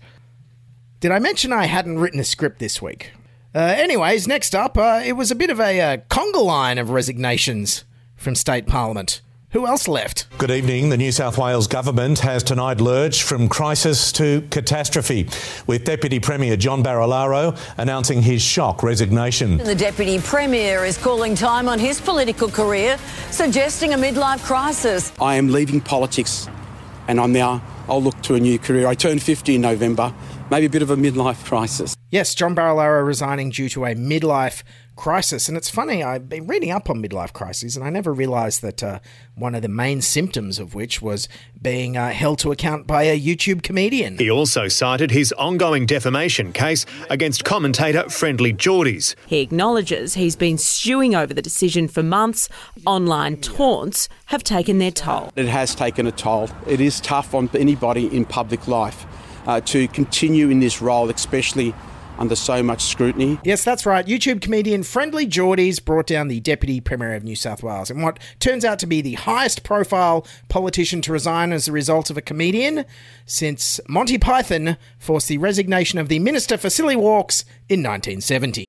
Did 1.03 1.11
I 1.11 1.19
mention 1.19 1.51
I 1.51 1.65
hadn't 1.65 1.99
written 1.99 2.21
a 2.21 2.23
script 2.23 2.59
this 2.59 2.81
week? 2.81 3.11
Uh, 3.53 3.59
anyways, 3.59 4.25
next 4.25 4.55
up, 4.55 4.77
uh, 4.77 5.01
it 5.03 5.17
was 5.17 5.31
a 5.31 5.35
bit 5.35 5.49
of 5.49 5.59
a 5.59 5.81
uh, 5.81 5.97
conga 6.09 6.41
line 6.41 6.77
of 6.77 6.91
resignations 6.91 7.83
from 8.15 8.35
state 8.35 8.67
parliament. 8.67 9.19
Who 9.49 9.67
else 9.67 9.89
left? 9.89 10.27
Good 10.37 10.49
evening. 10.49 10.91
The 10.91 10.95
New 10.95 11.11
South 11.11 11.37
Wales 11.37 11.67
government 11.67 12.19
has 12.19 12.41
tonight 12.41 12.79
lurched 12.79 13.23
from 13.23 13.49
crisis 13.49 14.13
to 14.13 14.47
catastrophe, 14.49 15.27
with 15.67 15.83
Deputy 15.83 16.21
Premier 16.21 16.55
John 16.55 16.81
Barilaro 16.81 17.59
announcing 17.75 18.21
his 18.21 18.41
shock 18.41 18.81
resignation. 18.81 19.57
The 19.57 19.75
Deputy 19.75 20.19
Premier 20.19 20.85
is 20.85 20.97
calling 20.97 21.35
time 21.35 21.67
on 21.67 21.79
his 21.79 21.99
political 21.99 22.47
career, 22.47 22.97
suggesting 23.29 23.93
a 23.93 23.97
midlife 23.97 24.41
crisis. 24.45 25.11
I 25.19 25.35
am 25.35 25.49
leaving 25.49 25.81
politics 25.81 26.47
and 27.09 27.19
I'm 27.19 27.33
now, 27.33 27.61
I'll 27.89 28.01
look 28.01 28.21
to 28.21 28.35
a 28.35 28.39
new 28.39 28.57
career. 28.57 28.87
I 28.87 28.95
turned 28.95 29.21
50 29.21 29.55
in 29.55 29.61
November 29.61 30.13
maybe 30.49 30.65
a 30.65 30.69
bit 30.69 30.81
of 30.81 30.89
a 30.89 30.95
midlife 30.95 31.43
crisis. 31.45 31.95
Yes, 32.11 32.35
John 32.35 32.55
Barilaro 32.55 33.05
resigning 33.05 33.49
due 33.49 33.69
to 33.69 33.85
a 33.85 33.95
midlife 33.95 34.63
crisis. 34.95 35.47
And 35.47 35.57
it's 35.57 35.69
funny, 35.69 36.03
I've 36.03 36.29
been 36.29 36.47
reading 36.47 36.71
up 36.71 36.89
on 36.89 37.01
midlife 37.01 37.33
crises, 37.33 37.75
and 37.75 37.83
I 37.83 37.89
never 37.89 38.13
realised 38.13 38.61
that 38.61 38.83
uh, 38.83 38.99
one 39.35 39.55
of 39.55 39.61
the 39.61 39.67
main 39.67 40.01
symptoms 40.01 40.59
of 40.59 40.75
which 40.75 41.01
was 41.01 41.27
being 41.59 41.97
uh, 41.97 42.11
held 42.11 42.39
to 42.39 42.51
account 42.51 42.85
by 42.85 43.03
a 43.03 43.19
YouTube 43.19 43.63
comedian. 43.63 44.17
He 44.17 44.29
also 44.29 44.67
cited 44.67 45.11
his 45.11 45.31
ongoing 45.33 45.85
defamation 45.85 46.53
case 46.53 46.85
against 47.09 47.43
commentator 47.43 48.09
Friendly 48.09 48.53
Jordies. 48.53 49.15
He 49.25 49.41
acknowledges 49.41 50.13
he's 50.13 50.35
been 50.35 50.57
stewing 50.57 51.15
over 51.15 51.33
the 51.33 51.41
decision 51.41 51.87
for 51.87 52.03
months. 52.03 52.49
Online 52.85 53.37
taunts 53.37 54.09
have 54.25 54.43
taken 54.43 54.77
their 54.77 54.91
toll. 54.91 55.31
It 55.35 55.47
has 55.47 55.73
taken 55.73 56.05
a 56.05 56.11
toll. 56.11 56.49
It 56.67 56.79
is 56.79 56.99
tough 57.01 57.33
on 57.33 57.49
anybody 57.55 58.15
in 58.15 58.25
public 58.25 58.67
life 58.67 59.05
uh, 59.45 59.61
to 59.61 59.87
continue 59.89 60.49
in 60.49 60.59
this 60.59 60.81
role, 60.81 61.09
especially 61.09 61.73
under 62.17 62.35
so 62.35 62.61
much 62.61 62.83
scrutiny. 62.83 63.39
Yes, 63.43 63.63
that's 63.63 63.85
right. 63.85 64.05
YouTube 64.05 64.41
comedian 64.41 64.83
Friendly 64.83 65.25
Jordies 65.25 65.83
brought 65.83 66.07
down 66.07 66.27
the 66.27 66.39
Deputy 66.39 66.79
Premier 66.79 67.13
of 67.13 67.23
New 67.23 67.35
South 67.35 67.63
Wales 67.63 67.89
in 67.89 68.01
what 68.01 68.19
turns 68.39 68.63
out 68.63 68.79
to 68.79 68.87
be 68.87 69.01
the 69.01 69.13
highest 69.13 69.63
profile 69.63 70.25
politician 70.49 71.01
to 71.01 71.11
resign 71.11 71.51
as 71.51 71.67
a 71.67 71.71
result 71.71 72.09
of 72.09 72.17
a 72.17 72.21
comedian 72.21 72.85
since 73.25 73.79
Monty 73.87 74.17
Python 74.17 74.77
forced 74.99 75.27
the 75.27 75.37
resignation 75.37 75.99
of 75.99 76.07
the 76.07 76.19
Minister 76.19 76.57
for 76.57 76.69
Silly 76.69 76.95
Walks 76.95 77.43
in 77.69 77.81
1970. 77.81 78.65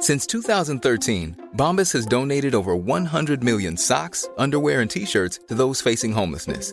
Since 0.00 0.26
2013, 0.26 1.50
Bombas 1.54 1.92
has 1.92 2.06
donated 2.06 2.56
over 2.56 2.74
100 2.74 3.44
million 3.44 3.76
socks, 3.76 4.28
underwear, 4.36 4.80
and 4.80 4.90
t 4.90 5.04
shirts 5.04 5.38
to 5.46 5.54
those 5.54 5.80
facing 5.80 6.10
homelessness 6.10 6.72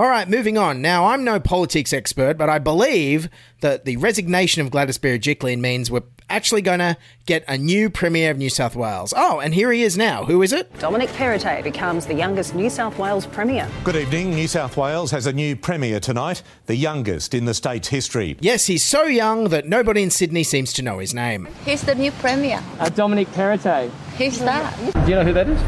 All 0.00 0.06
right, 0.06 0.28
moving 0.28 0.56
on. 0.56 0.80
Now, 0.80 1.06
I'm 1.06 1.24
no 1.24 1.40
politics 1.40 1.92
expert, 1.92 2.38
but 2.38 2.48
I 2.48 2.60
believe 2.60 3.28
that 3.62 3.84
the 3.84 3.96
resignation 3.96 4.62
of 4.62 4.70
Gladys 4.70 4.96
Berejiklian 4.96 5.58
means 5.58 5.90
we're 5.90 6.04
actually 6.30 6.62
going 6.62 6.78
to 6.78 6.96
get 7.26 7.42
a 7.48 7.58
new 7.58 7.90
Premier 7.90 8.30
of 8.30 8.38
New 8.38 8.48
South 8.48 8.76
Wales. 8.76 9.12
Oh, 9.16 9.40
and 9.40 9.52
here 9.52 9.72
he 9.72 9.82
is 9.82 9.98
now. 9.98 10.24
Who 10.24 10.40
is 10.42 10.52
it? 10.52 10.72
Dominic 10.78 11.08
Perrottet 11.10 11.64
becomes 11.64 12.06
the 12.06 12.14
youngest 12.14 12.54
New 12.54 12.70
South 12.70 12.96
Wales 12.96 13.26
Premier. 13.26 13.68
Good 13.82 13.96
evening. 13.96 14.30
New 14.36 14.46
South 14.46 14.76
Wales 14.76 15.10
has 15.10 15.26
a 15.26 15.32
new 15.32 15.56
Premier 15.56 15.98
tonight, 15.98 16.44
the 16.66 16.76
youngest 16.76 17.34
in 17.34 17.46
the 17.46 17.54
state's 17.54 17.88
history. 17.88 18.36
Yes, 18.38 18.66
he's 18.66 18.84
so 18.84 19.02
young 19.02 19.48
that 19.48 19.66
nobody 19.66 20.04
in 20.04 20.10
Sydney 20.10 20.44
seems 20.44 20.72
to 20.74 20.82
know 20.82 21.00
his 21.00 21.12
name. 21.12 21.46
Who's 21.64 21.82
the 21.82 21.96
new 21.96 22.12
Premier? 22.12 22.62
Uh, 22.78 22.88
Dominic 22.88 23.26
Perrottet. 23.32 23.90
Who's 24.16 24.38
that? 24.38 24.76
Do 25.04 25.10
you 25.10 25.16
know 25.16 25.24
who 25.24 25.32
that 25.32 25.48
is? 25.48 25.60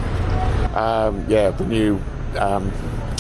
Um, 0.77 1.27
yeah, 1.29 1.51
the 1.51 1.67
new. 1.67 2.01
Um, 2.39 2.71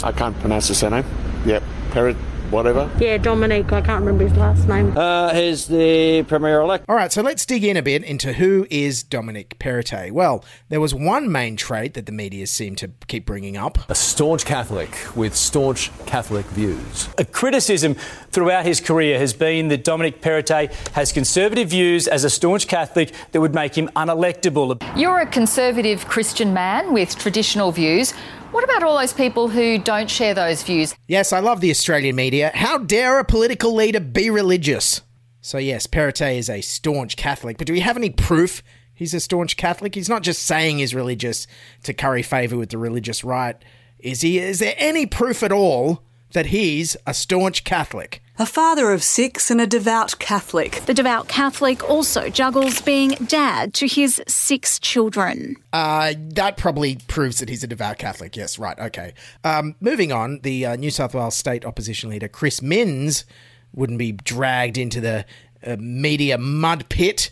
I 0.02 0.12
can't 0.12 0.38
pronounce 0.40 0.68
the 0.68 0.74
surname. 0.74 1.04
Yep, 1.46 1.62
Perrot, 1.90 2.16
whatever. 2.50 2.90
Yeah, 2.98 3.16
Dominic. 3.18 3.72
I 3.72 3.80
can't 3.80 4.00
remember 4.04 4.26
his 4.26 4.36
last 4.36 4.66
name. 4.68 4.96
Uh, 4.96 5.32
he's 5.32 5.66
the 5.68 6.22
Premier 6.24 6.60
elect. 6.60 6.84
All 6.88 6.96
right, 6.96 7.12
so 7.12 7.22
let's 7.22 7.46
dig 7.46 7.64
in 7.64 7.76
a 7.76 7.82
bit 7.82 8.02
into 8.02 8.32
who 8.34 8.66
is 8.70 9.02
Dominic 9.02 9.58
Perrottet. 9.58 10.12
Well, 10.12 10.44
there 10.68 10.80
was 10.80 10.94
one 10.94 11.30
main 11.30 11.56
trait 11.56 11.94
that 11.94 12.06
the 12.06 12.12
media 12.12 12.46
seemed 12.46 12.78
to 12.78 12.90
keep 13.06 13.24
bringing 13.26 13.56
up. 13.56 13.78
A 13.90 13.94
staunch 13.94 14.44
Catholic 14.44 14.90
with 15.14 15.34
staunch 15.36 15.90
Catholic 16.06 16.46
views. 16.46 17.08
A 17.18 17.24
criticism 17.24 17.94
throughout 18.30 18.64
his 18.64 18.80
career 18.80 19.18
has 19.18 19.32
been 19.32 19.68
that 19.68 19.84
Dominic 19.84 20.20
Perrottet 20.20 20.72
has 20.92 21.12
conservative 21.12 21.68
views 21.70 22.08
as 22.08 22.24
a 22.24 22.30
staunch 22.30 22.68
Catholic 22.68 23.12
that 23.32 23.40
would 23.40 23.54
make 23.54 23.76
him 23.76 23.88
unelectable. 23.96 24.80
You're 24.96 25.20
a 25.20 25.26
conservative 25.26 26.06
Christian 26.06 26.52
man 26.52 26.92
with 26.92 27.16
traditional 27.16 27.72
views. 27.72 28.12
What 28.50 28.64
about 28.64 28.82
all 28.82 28.98
those 28.98 29.12
people 29.12 29.48
who 29.48 29.78
don't 29.78 30.10
share 30.10 30.34
those 30.34 30.64
views? 30.64 30.96
Yes, 31.06 31.32
I 31.32 31.38
love 31.38 31.60
the 31.60 31.70
Australian 31.70 32.16
media. 32.16 32.50
How 32.52 32.78
dare 32.78 33.20
a 33.20 33.24
political 33.24 33.72
leader 33.72 34.00
be 34.00 34.28
religious? 34.28 35.02
So, 35.40 35.56
yes, 35.58 35.86
Perrottet 35.86 36.36
is 36.36 36.50
a 36.50 36.60
staunch 36.60 37.16
Catholic, 37.16 37.58
but 37.58 37.68
do 37.68 37.72
we 37.72 37.80
have 37.80 37.96
any 37.96 38.10
proof 38.10 38.64
he's 38.92 39.14
a 39.14 39.20
staunch 39.20 39.56
Catholic? 39.56 39.94
He's 39.94 40.08
not 40.08 40.24
just 40.24 40.42
saying 40.42 40.78
he's 40.78 40.96
religious 40.96 41.46
to 41.84 41.94
curry 41.94 42.24
favour 42.24 42.56
with 42.56 42.70
the 42.70 42.78
religious 42.78 43.22
right, 43.22 43.56
is 44.00 44.22
he? 44.22 44.40
Is 44.40 44.58
there 44.58 44.74
any 44.78 45.06
proof 45.06 45.44
at 45.44 45.52
all 45.52 46.02
that 46.32 46.46
he's 46.46 46.96
a 47.06 47.14
staunch 47.14 47.64
Catholic? 47.64 48.22
A 48.38 48.46
father 48.46 48.90
of 48.90 49.02
six 49.02 49.50
and 49.50 49.60
a 49.60 49.66
devout 49.66 50.18
Catholic. 50.18 50.80
The 50.86 50.94
devout 50.94 51.28
Catholic 51.28 51.86
also 51.88 52.30
juggles 52.30 52.80
being 52.80 53.10
dad 53.26 53.74
to 53.74 53.86
his 53.86 54.22
six 54.26 54.78
children. 54.78 55.56
Uh, 55.74 56.14
that 56.18 56.56
probably 56.56 56.96
proves 57.06 57.40
that 57.40 57.50
he's 57.50 57.62
a 57.62 57.66
devout 57.66 57.98
Catholic. 57.98 58.36
Yes, 58.36 58.58
right. 58.58 58.78
Okay. 58.78 59.12
Um, 59.44 59.74
moving 59.80 60.10
on, 60.10 60.40
the 60.42 60.64
uh, 60.64 60.76
New 60.76 60.90
South 60.90 61.14
Wales 61.14 61.36
State 61.36 61.66
Opposition 61.66 62.08
Leader 62.08 62.28
Chris 62.28 62.62
Minns 62.62 63.26
wouldn't 63.74 63.98
be 63.98 64.12
dragged 64.12 64.78
into 64.78 65.00
the 65.00 65.26
uh, 65.66 65.76
media 65.78 66.38
mud 66.38 66.88
pit 66.88 67.30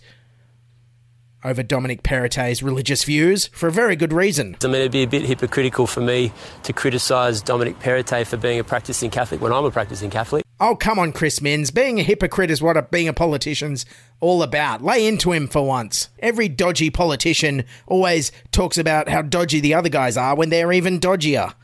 over 1.44 1.62
Dominic 1.62 2.02
Perrottet's 2.02 2.62
religious 2.62 3.04
views 3.04 3.46
for 3.48 3.68
a 3.68 3.72
very 3.72 3.96
good 3.96 4.12
reason. 4.12 4.56
I 4.62 4.66
mean, 4.66 4.76
it'd 4.76 4.92
be 4.92 5.02
a 5.02 5.08
bit 5.08 5.22
hypocritical 5.22 5.86
for 5.86 6.00
me 6.00 6.32
to 6.64 6.72
criticise 6.72 7.40
Dominic 7.40 7.78
Perrottet 7.78 8.26
for 8.26 8.36
being 8.36 8.58
a 8.58 8.64
practicing 8.64 9.10
Catholic 9.10 9.40
when 9.40 9.52
I'm 9.52 9.64
a 9.64 9.70
practicing 9.70 10.10
Catholic. 10.10 10.44
Oh, 10.60 10.74
come 10.74 10.98
on, 10.98 11.12
Chris 11.12 11.40
Minns. 11.40 11.70
Being 11.70 12.00
a 12.00 12.02
hypocrite 12.02 12.50
is 12.50 12.60
what 12.60 12.76
a, 12.76 12.82
being 12.82 13.06
a 13.06 13.12
politician's 13.12 13.86
all 14.18 14.42
about. 14.42 14.82
Lay 14.82 15.06
into 15.06 15.30
him 15.30 15.46
for 15.46 15.64
once. 15.64 16.08
Every 16.18 16.48
dodgy 16.48 16.90
politician 16.90 17.64
always 17.86 18.32
talks 18.50 18.76
about 18.76 19.08
how 19.08 19.22
dodgy 19.22 19.60
the 19.60 19.74
other 19.74 19.88
guys 19.88 20.16
are 20.16 20.34
when 20.34 20.50
they're 20.50 20.72
even 20.72 20.98
dodgier. 20.98 21.54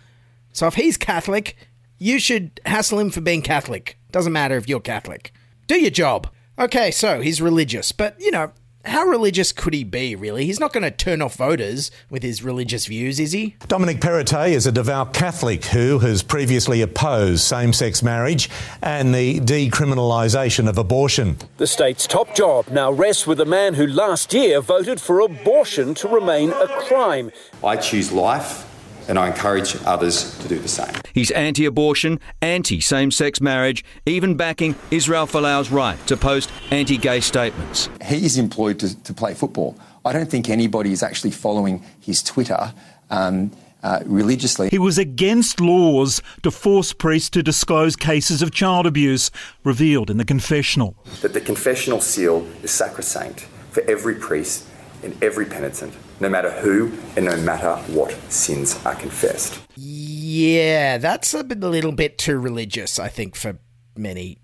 So 0.53 0.69
if 0.69 0.75
he's 0.75 0.97
Catholic, 0.97 1.57
you 1.99 2.21
should 2.21 2.61
hassle 2.65 3.01
him 3.01 3.11
for 3.11 3.21
being 3.21 3.43
Catholic. 3.43 3.99
Doesn't 4.13 4.33
matter 4.33 4.57
if 4.57 4.69
you're 4.69 4.79
Catholic. 4.79 5.33
Do 5.67 5.81
your 5.81 5.91
job. 5.91 6.29
Okay, 6.57 6.93
so 6.93 7.21
he's 7.21 7.43
religious, 7.43 7.91
but 7.91 8.15
you 8.21 8.31
know, 8.31 8.53
how 8.85 9.05
religious 9.05 9.53
could 9.53 9.75
he 9.75 9.85
be, 9.85 10.15
really? 10.15 10.47
He's 10.47 10.61
not 10.61 10.73
going 10.73 10.83
to 10.83 10.91
turn 10.91 11.23
off 11.23 11.37
voters 11.37 11.91
with 12.11 12.23
his 12.23 12.43
religious 12.43 12.87
views, 12.87 13.19
is 13.19 13.33
he? 13.33 13.57
Dominic 13.67 14.01
Perrottet 14.01 14.51
is 14.51 14.67
a 14.67 14.73
devout 14.73 15.13
Catholic 15.13 15.65
who 15.67 15.99
has 16.01 16.23
previously 16.23 16.83
opposed 16.83 17.43
same 17.45 17.73
sex 17.73 18.03
marriage 18.03 18.51
and 18.83 19.15
the 19.15 19.41
decriminalisation 19.41 20.69
of 20.69 20.79
abortion. 20.79 21.39
The 21.57 21.67
state's 21.67 22.07
top 22.07 22.35
job 22.35 22.69
now 22.69 22.91
rests 22.93 23.27
with 23.27 23.41
a 23.41 23.47
man 23.47 23.75
who 23.75 23.87
last 23.87 24.35
year 24.35 24.61
voted 24.61 25.01
for 25.01 25.21
abortion 25.21 25.95
to 25.95 26.09
remain 26.09 26.51
a 26.51 26.69
crime. 26.69 27.33
I 27.63 27.77
choose 27.77 28.13
life 28.13 28.71
and 29.09 29.19
I 29.19 29.29
encourage 29.29 29.77
others 29.85 30.37
to 30.39 30.49
do 30.49 30.59
the 30.59 30.69
same. 30.69 30.95
He's 31.13 31.31
anti 31.31 31.67
abortion, 31.67 32.21
anti 32.43 32.81
same 32.81 33.11
sex 33.11 33.41
marriage, 33.41 33.85
even 34.07 34.37
backing 34.37 34.75
Israel 34.91 35.27
Folau's 35.27 35.71
right 35.71 35.99
to 36.07 36.17
post 36.17 36.51
anti 36.71 36.97
gay 36.97 37.21
statements. 37.21 37.89
He 38.05 38.25
is 38.25 38.39
employed 38.39 38.79
to, 38.81 39.03
to, 39.05 39.15
play 39.15 39.35
football. 39.35 39.79
I 40.05 40.13
don't 40.13 40.31
think 40.31 40.49
anybody 40.51 40.93
is 40.93 41.03
actually 41.03 41.31
following 41.31 41.85
his 42.01 42.23
Twitter. 42.23 42.73
Um, 43.11 43.53
uh, 43.83 44.01
religiously. 44.07 44.71
He 44.71 44.79
was 44.79 44.97
against 44.97 45.61
laws 45.61 46.23
to 46.43 46.51
force 46.51 46.95
priests 46.95 47.29
to 47.29 47.43
disclose 47.43 47.97
cases 47.97 48.41
of 48.41 48.51
child 48.51 48.87
abuse 48.87 49.31
revealed 49.63 50.09
in 50.09 50.17
the 50.17 50.25
confessional. 50.25 50.97
That 51.21 51.35
the 51.35 51.41
confessional 51.43 52.01
seal 52.01 52.49
is 52.63 52.71
sacrosanct 52.71 53.47
for 53.73 53.83
every 53.83 54.15
priest 54.15 54.67
and 55.05 55.23
every 55.23 55.47
penitent 55.47 55.95
no 56.21 56.29
matter 56.29 56.51
who 56.51 56.93
and 57.17 57.27
no 57.27 57.37
matter 57.39 57.77
what 57.93 58.13
sins 58.31 58.79
are 58.85 58.95
confessed. 58.95 59.61
Yeah, 59.77 60.99
that's 60.99 61.35
a, 61.35 61.43
little 61.43 61.93
bit 61.93 62.19
too 62.19 62.39
religious, 62.39 62.99
I 62.99 63.09
think, 63.09 63.37
for 63.37 63.59
many 63.97 64.39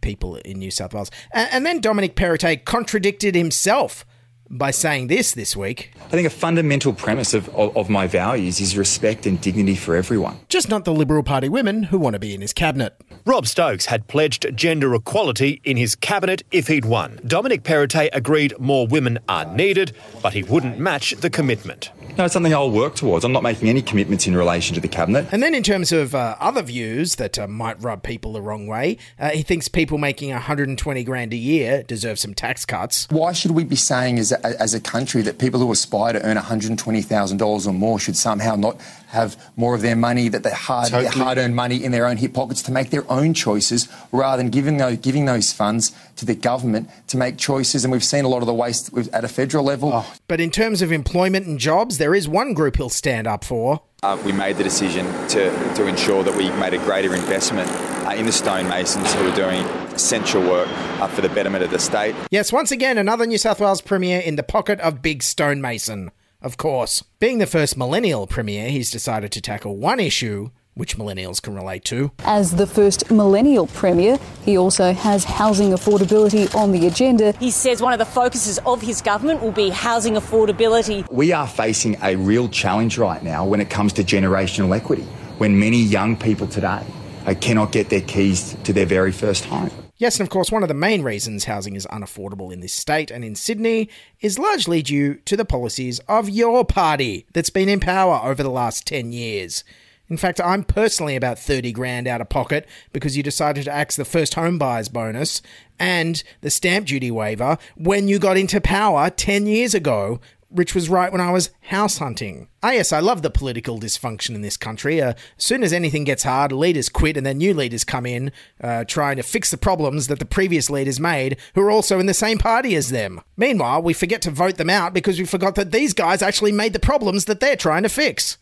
people 0.00 0.36
in 0.36 0.58
New 0.58 0.70
South 0.70 0.94
Wales. 0.94 1.10
And, 1.32 1.48
and 1.52 1.66
then 1.66 1.80
Dominic 1.80 2.16
Perrottet 2.16 2.64
contradicted 2.64 3.34
himself 3.34 4.04
by 4.50 4.70
saying 4.70 5.06
this 5.06 5.32
this 5.32 5.56
week. 5.56 5.92
I 5.96 6.08
think 6.08 6.26
a 6.26 6.30
fundamental 6.30 6.92
premise 6.92 7.32
of, 7.32 7.48
of, 7.56 7.74
of, 7.76 7.88
my 7.88 8.06
values 8.06 8.60
is 8.60 8.76
respect 8.76 9.24
and 9.24 9.40
dignity 9.40 9.76
for 9.76 9.96
everyone. 9.96 10.38
Just 10.48 10.68
not 10.68 10.84
the 10.84 10.92
Liberal 10.92 11.22
Party 11.22 11.48
women 11.48 11.84
who 11.84 11.98
want 11.98 12.14
to 12.14 12.20
be 12.20 12.34
in 12.34 12.42
his 12.42 12.52
cabinet. 12.52 13.00
Rob 13.24 13.46
Stokes 13.46 13.86
had 13.86 14.08
pledged 14.08 14.56
gender 14.56 14.92
equality 14.96 15.60
in 15.62 15.76
his 15.76 15.94
cabinet 15.94 16.42
if 16.50 16.66
he'd 16.66 16.84
won. 16.84 17.20
Dominic 17.24 17.62
Perrottet 17.62 18.08
agreed 18.12 18.52
more 18.58 18.84
women 18.84 19.20
are 19.28 19.44
needed, 19.54 19.92
but 20.20 20.32
he 20.32 20.42
wouldn't 20.42 20.80
match 20.80 21.12
the 21.12 21.30
commitment. 21.30 21.92
No, 22.18 22.24
it's 22.24 22.34
something 22.34 22.52
I'll 22.52 22.70
work 22.70 22.96
towards. 22.96 23.24
I'm 23.24 23.32
not 23.32 23.44
making 23.44 23.68
any 23.68 23.80
commitments 23.80 24.26
in 24.26 24.36
relation 24.36 24.74
to 24.74 24.80
the 24.80 24.88
cabinet. 24.88 25.26
And 25.30 25.42
then, 25.42 25.54
in 25.54 25.62
terms 25.62 25.92
of 25.92 26.14
uh, 26.14 26.36
other 26.40 26.62
views 26.62 27.14
that 27.14 27.38
uh, 27.38 27.46
might 27.46 27.80
rub 27.80 28.02
people 28.02 28.32
the 28.32 28.42
wrong 28.42 28.66
way, 28.66 28.98
uh, 29.18 29.30
he 29.30 29.42
thinks 29.42 29.68
people 29.68 29.98
making 29.98 30.30
120 30.30 31.04
grand 31.04 31.32
a 31.32 31.36
year 31.36 31.84
deserve 31.84 32.18
some 32.18 32.34
tax 32.34 32.66
cuts. 32.66 33.06
Why 33.08 33.32
should 33.32 33.52
we 33.52 33.64
be 33.64 33.76
saying, 33.76 34.18
as 34.18 34.32
a, 34.32 34.60
as 34.60 34.74
a 34.74 34.80
country, 34.80 35.22
that 35.22 35.38
people 35.38 35.60
who 35.60 35.70
aspire 35.72 36.12
to 36.12 36.22
earn 36.26 36.36
$120,000 36.36 37.66
or 37.66 37.72
more 37.72 37.98
should 37.98 38.16
somehow 38.16 38.56
not 38.56 38.78
have 39.12 39.36
more 39.56 39.74
of 39.74 39.82
their 39.82 39.94
money, 39.94 40.28
that 40.28 40.42
they 40.42 40.50
hard, 40.50 40.88
totally. 40.88 41.04
their 41.04 41.12
hard-earned 41.12 41.54
money 41.54 41.84
in 41.84 41.92
their 41.92 42.06
own 42.06 42.16
hip 42.16 42.32
pockets 42.32 42.62
to 42.62 42.72
make 42.72 42.90
their 42.90 43.10
own 43.10 43.34
choices, 43.34 43.88
rather 44.10 44.42
than 44.42 44.50
giving 44.50 44.78
those, 44.78 44.96
giving 44.96 45.26
those 45.26 45.52
funds 45.52 45.92
to 46.16 46.24
the 46.24 46.34
government 46.34 46.88
to 47.08 47.16
make 47.16 47.36
choices? 47.36 47.84
And 47.84 47.92
we've 47.92 48.02
seen 48.02 48.24
a 48.24 48.28
lot 48.28 48.38
of 48.38 48.46
the 48.46 48.54
waste 48.54 48.90
at 49.12 49.24
a 49.24 49.28
federal 49.28 49.64
level. 49.64 49.90
Oh. 49.92 50.14
But 50.28 50.40
in 50.40 50.50
terms 50.50 50.82
of 50.82 50.90
employment 50.90 51.46
and 51.46 51.58
jobs, 51.58 51.98
there 51.98 52.14
is 52.14 52.26
one 52.26 52.54
group 52.54 52.76
he'll 52.76 52.88
stand 52.88 53.26
up 53.26 53.44
for. 53.44 53.82
Uh, 54.02 54.20
we 54.24 54.32
made 54.32 54.56
the 54.56 54.64
decision 54.64 55.06
to, 55.28 55.50
to 55.74 55.86
ensure 55.86 56.24
that 56.24 56.34
we 56.36 56.50
made 56.52 56.74
a 56.74 56.78
greater 56.78 57.14
investment 57.14 57.70
uh, 58.04 58.14
in 58.16 58.26
the 58.26 58.32
stonemasons 58.32 59.12
who 59.14 59.30
are 59.30 59.36
doing 59.36 59.62
essential 59.94 60.42
work 60.42 60.66
uh, 60.68 61.06
for 61.06 61.20
the 61.20 61.28
betterment 61.28 61.62
of 61.62 61.70
the 61.70 61.78
state. 61.78 62.16
Yes, 62.30 62.52
once 62.52 62.72
again, 62.72 62.98
another 62.98 63.26
New 63.26 63.38
South 63.38 63.60
Wales 63.60 63.80
Premier 63.80 64.18
in 64.18 64.34
the 64.34 64.42
pocket 64.42 64.80
of 64.80 65.02
Big 65.02 65.22
Stonemason 65.22 66.10
of 66.42 66.56
course. 66.56 67.02
Being 67.20 67.38
the 67.38 67.46
first 67.46 67.76
millennial 67.76 68.26
premier, 68.26 68.68
he's 68.68 68.90
decided 68.90 69.32
to 69.32 69.40
tackle 69.40 69.76
one 69.76 70.00
issue 70.00 70.50
which 70.74 70.96
millennials 70.96 71.40
can 71.40 71.54
relate 71.54 71.84
to. 71.84 72.12
As 72.20 72.52
the 72.52 72.66
first 72.66 73.10
millennial 73.10 73.66
premier, 73.66 74.18
he 74.44 74.56
also 74.56 74.92
has 74.92 75.24
housing 75.24 75.70
affordability 75.70 76.54
on 76.54 76.72
the 76.72 76.86
agenda. 76.86 77.32
He 77.38 77.50
says 77.50 77.82
one 77.82 77.92
of 77.92 77.98
the 77.98 78.06
focuses 78.06 78.58
of 78.64 78.80
his 78.80 79.02
government 79.02 79.42
will 79.42 79.52
be 79.52 79.68
housing 79.68 80.14
affordability. 80.14 81.08
We 81.10 81.32
are 81.32 81.46
facing 81.46 81.98
a 82.02 82.16
real 82.16 82.48
challenge 82.48 82.96
right 82.96 83.22
now 83.22 83.44
when 83.44 83.60
it 83.60 83.68
comes 83.68 83.92
to 83.94 84.02
generational 84.02 84.74
equity, 84.74 85.02
when 85.38 85.58
many 85.58 85.78
young 85.78 86.16
people 86.16 86.46
today 86.46 86.84
uh, 87.26 87.34
cannot 87.40 87.72
get 87.72 87.90
their 87.90 88.00
keys 88.00 88.56
to 88.64 88.72
their 88.72 88.86
very 88.86 89.12
first 89.12 89.44
home. 89.44 89.70
Yes, 90.02 90.18
and 90.18 90.26
of 90.26 90.30
course, 90.30 90.50
one 90.50 90.64
of 90.64 90.68
the 90.68 90.74
main 90.74 91.02
reasons 91.02 91.44
housing 91.44 91.76
is 91.76 91.86
unaffordable 91.86 92.52
in 92.52 92.58
this 92.58 92.72
state 92.72 93.12
and 93.12 93.24
in 93.24 93.36
Sydney 93.36 93.88
is 94.20 94.36
largely 94.36 94.82
due 94.82 95.14
to 95.26 95.36
the 95.36 95.44
policies 95.44 96.00
of 96.08 96.28
your 96.28 96.64
party 96.64 97.24
that's 97.34 97.50
been 97.50 97.68
in 97.68 97.78
power 97.78 98.20
over 98.28 98.42
the 98.42 98.50
last 98.50 98.84
10 98.84 99.12
years. 99.12 99.62
In 100.08 100.16
fact, 100.16 100.40
I'm 100.40 100.64
personally 100.64 101.14
about 101.14 101.38
30 101.38 101.70
grand 101.70 102.08
out 102.08 102.20
of 102.20 102.28
pocket 102.28 102.66
because 102.92 103.16
you 103.16 103.22
decided 103.22 103.66
to 103.66 103.72
axe 103.72 103.94
the 103.94 104.04
first 104.04 104.34
home 104.34 104.58
buyers 104.58 104.88
bonus 104.88 105.40
and 105.78 106.20
the 106.40 106.50
stamp 106.50 106.88
duty 106.88 107.12
waiver 107.12 107.56
when 107.76 108.08
you 108.08 108.18
got 108.18 108.36
into 108.36 108.60
power 108.60 109.08
10 109.08 109.46
years 109.46 109.72
ago 109.72 110.20
Rich 110.54 110.74
was 110.74 110.88
right 110.88 111.10
when 111.10 111.20
I 111.20 111.30
was 111.30 111.50
house 111.62 111.98
hunting. 111.98 112.48
Ah, 112.62 112.72
yes, 112.72 112.92
I 112.92 113.00
love 113.00 113.22
the 113.22 113.30
political 113.30 113.80
dysfunction 113.80 114.34
in 114.34 114.42
this 114.42 114.56
country. 114.56 115.00
Uh, 115.00 115.14
as 115.38 115.44
soon 115.44 115.62
as 115.62 115.72
anything 115.72 116.04
gets 116.04 116.24
hard, 116.24 116.52
leaders 116.52 116.88
quit 116.88 117.16
and 117.16 117.24
then 117.24 117.38
new 117.38 117.54
leaders 117.54 117.84
come 117.84 118.04
in, 118.04 118.32
uh, 118.62 118.84
trying 118.84 119.16
to 119.16 119.22
fix 119.22 119.50
the 119.50 119.56
problems 119.56 120.08
that 120.08 120.18
the 120.18 120.24
previous 120.24 120.68
leaders 120.68 121.00
made, 121.00 121.38
who 121.54 121.62
are 121.62 121.70
also 121.70 121.98
in 121.98 122.06
the 122.06 122.14
same 122.14 122.38
party 122.38 122.76
as 122.76 122.90
them. 122.90 123.20
Meanwhile, 123.36 123.82
we 123.82 123.94
forget 123.94 124.20
to 124.22 124.30
vote 124.30 124.56
them 124.56 124.70
out 124.70 124.92
because 124.92 125.18
we 125.18 125.24
forgot 125.24 125.54
that 125.54 125.72
these 125.72 125.94
guys 125.94 126.22
actually 126.22 126.52
made 126.52 126.72
the 126.74 126.78
problems 126.78 127.24
that 127.24 127.40
they're 127.40 127.56
trying 127.56 127.82
to 127.84 127.88
fix. 127.88 128.36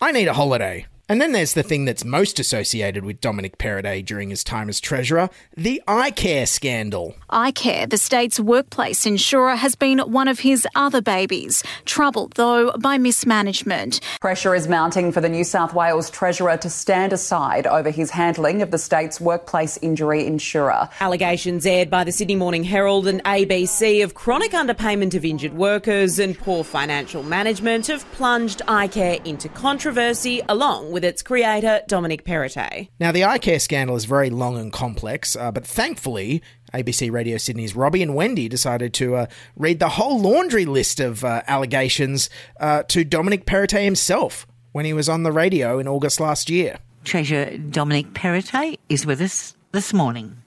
I 0.00 0.12
need 0.12 0.28
a 0.28 0.34
holiday. 0.34 0.86
And 1.06 1.20
then 1.20 1.32
there's 1.32 1.52
the 1.52 1.62
thing 1.62 1.84
that's 1.84 2.02
most 2.02 2.38
associated 2.38 3.04
with 3.04 3.20
Dominic 3.20 3.58
Perrottet 3.58 4.06
during 4.06 4.30
his 4.30 4.42
time 4.42 4.70
as 4.70 4.80
Treasurer 4.80 5.28
the 5.54 5.82
iCare 5.86 6.48
scandal. 6.48 7.14
iCare, 7.30 7.90
the 7.90 7.98
state's 7.98 8.40
workplace 8.40 9.04
insurer, 9.04 9.54
has 9.54 9.74
been 9.74 9.98
one 9.98 10.28
of 10.28 10.38
his 10.38 10.66
other 10.74 11.02
babies, 11.02 11.62
troubled 11.84 12.32
though 12.36 12.72
by 12.80 12.96
mismanagement. 12.96 14.00
Pressure 14.22 14.54
is 14.54 14.66
mounting 14.66 15.12
for 15.12 15.20
the 15.20 15.28
New 15.28 15.44
South 15.44 15.74
Wales 15.74 16.08
Treasurer 16.08 16.56
to 16.56 16.70
stand 16.70 17.12
aside 17.12 17.66
over 17.66 17.90
his 17.90 18.10
handling 18.10 18.62
of 18.62 18.70
the 18.70 18.78
state's 18.78 19.20
workplace 19.20 19.76
injury 19.82 20.26
insurer. 20.26 20.88
Allegations 21.00 21.66
aired 21.66 21.90
by 21.90 22.02
the 22.02 22.12
Sydney 22.12 22.36
Morning 22.36 22.64
Herald 22.64 23.06
and 23.06 23.22
ABC 23.24 24.02
of 24.02 24.14
chronic 24.14 24.52
underpayment 24.52 25.14
of 25.14 25.26
injured 25.26 25.52
workers 25.52 26.18
and 26.18 26.38
poor 26.38 26.64
financial 26.64 27.22
management 27.22 27.88
have 27.88 28.10
plunged 28.12 28.62
iCare 28.68 29.24
into 29.26 29.50
controversy 29.50 30.40
along 30.48 30.93
with 30.94 31.04
its 31.04 31.22
creator, 31.22 31.82
Dominic 31.88 32.24
Perrottet. 32.24 32.88
Now, 32.98 33.12
the 33.12 33.22
iCare 33.22 33.60
scandal 33.60 33.96
is 33.96 34.06
very 34.06 34.30
long 34.30 34.56
and 34.56 34.72
complex, 34.72 35.36
uh, 35.36 35.50
but 35.50 35.66
thankfully, 35.66 36.40
ABC 36.72 37.10
Radio 37.10 37.36
Sydney's 37.36 37.76
Robbie 37.76 38.02
and 38.02 38.14
Wendy 38.14 38.48
decided 38.48 38.94
to 38.94 39.16
uh, 39.16 39.26
read 39.56 39.80
the 39.80 39.90
whole 39.90 40.18
laundry 40.18 40.64
list 40.64 41.00
of 41.00 41.24
uh, 41.24 41.42
allegations 41.46 42.30
uh, 42.60 42.84
to 42.84 43.04
Dominic 43.04 43.44
Perrottet 43.44 43.84
himself 43.84 44.46
when 44.72 44.84
he 44.84 44.92
was 44.92 45.08
on 45.08 45.24
the 45.24 45.32
radio 45.32 45.78
in 45.78 45.88
August 45.88 46.20
last 46.20 46.48
year. 46.48 46.78
Treasurer 47.02 47.58
Dominic 47.58 48.14
Perrottet 48.14 48.78
is 48.88 49.04
with 49.04 49.20
us 49.20 49.56
this 49.72 49.92
morning. 49.92 50.38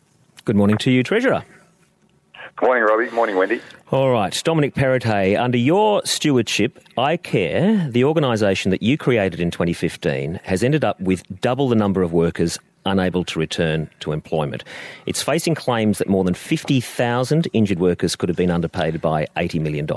Good 0.46 0.56
morning 0.56 0.78
to 0.80 0.92
you, 0.92 1.04
Treasurer. 1.04 1.44
Morning, 2.62 2.84
Robbie. 2.84 3.10
Morning, 3.12 3.36
Wendy. 3.36 3.62
All 3.92 4.12
right, 4.12 4.42
Dominic 4.44 4.74
Perrottet, 4.74 5.40
under 5.40 5.58
your 5.58 6.02
stewardship, 6.06 6.84
iCare, 6.98 7.92
the 7.92 8.04
organisation 8.04 8.72
that 8.72 8.82
you 8.82 8.98
created 8.98 9.40
in 9.40 9.52
2015, 9.52 10.40
has 10.44 10.64
ended 10.64 10.84
up 10.84 11.00
with 11.00 11.24
double 11.40 11.70
the 11.70 11.76
number 11.76 12.02
of 12.02 12.14
workers 12.14 12.58
unable 12.88 13.24
to 13.26 13.40
return 13.40 13.90
to 14.00 14.12
employment. 14.12 14.64
It's 15.06 15.22
facing 15.22 15.56
claims 15.56 16.00
that 16.00 16.10
more 16.10 16.24
than 16.24 16.34
50,000 16.34 17.48
injured 17.54 17.80
workers 17.80 18.16
could 18.16 18.30
have 18.30 18.38
been 18.38 18.52
underpaid 18.52 19.00
by 19.02 19.28
$80 19.36 19.62
million. 19.62 19.88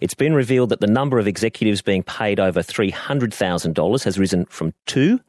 It's 0.00 0.14
been 0.14 0.32
revealed 0.32 0.70
that 0.70 0.80
the 0.80 0.86
number 0.86 1.18
of 1.18 1.26
executives 1.26 1.82
being 1.82 2.02
paid 2.02 2.40
over 2.40 2.62
$300,000 2.62 4.04
has 4.04 4.18
risen 4.18 4.46
from 4.46 4.72
two 4.86 5.20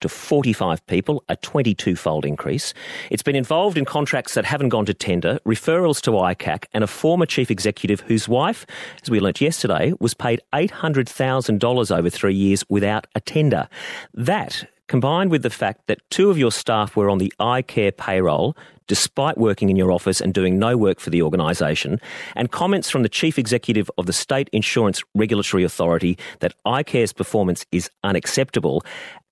to 0.00 0.08
45 0.08 0.86
people, 0.86 1.24
a 1.28 1.36
22 1.36 1.96
fold 1.96 2.24
increase. 2.24 2.74
It's 3.10 3.22
been 3.22 3.36
involved 3.36 3.78
in 3.78 3.84
contracts 3.84 4.34
that 4.34 4.44
haven't 4.44 4.70
gone 4.70 4.86
to 4.86 4.94
tender, 4.94 5.38
referrals 5.46 6.00
to 6.02 6.10
ICAC, 6.12 6.64
and 6.72 6.84
a 6.84 6.86
former 6.86 7.26
chief 7.26 7.50
executive 7.50 8.00
whose 8.00 8.28
wife, 8.28 8.66
as 9.02 9.10
we 9.10 9.20
learnt 9.20 9.40
yesterday, 9.40 9.92
was 10.00 10.14
paid 10.14 10.40
$800,000 10.52 11.96
over 11.96 12.10
three 12.10 12.34
years 12.34 12.64
without 12.68 13.06
a 13.14 13.20
tender. 13.20 13.68
That, 14.14 14.64
combined 14.90 15.30
with 15.30 15.42
the 15.42 15.50
fact 15.50 15.86
that 15.86 16.00
two 16.10 16.30
of 16.30 16.38
your 16.38 16.50
staff 16.50 16.96
were 16.96 17.08
on 17.08 17.18
the 17.18 17.32
iCare 17.38 17.96
payroll, 17.96 18.56
despite 18.88 19.38
working 19.38 19.70
in 19.70 19.76
your 19.76 19.92
office 19.92 20.20
and 20.20 20.34
doing 20.34 20.58
no 20.58 20.76
work 20.76 20.98
for 20.98 21.10
the 21.10 21.22
organisation, 21.22 22.00
and 22.34 22.50
comments 22.50 22.90
from 22.90 23.04
the 23.04 23.08
chief 23.08 23.38
executive 23.38 23.88
of 23.98 24.06
the 24.06 24.12
State 24.12 24.50
Insurance 24.52 25.00
Regulatory 25.14 25.62
Authority 25.62 26.18
that 26.40 26.56
iCare's 26.66 27.12
performance 27.12 27.64
is 27.70 27.88
unacceptable, 28.02 28.82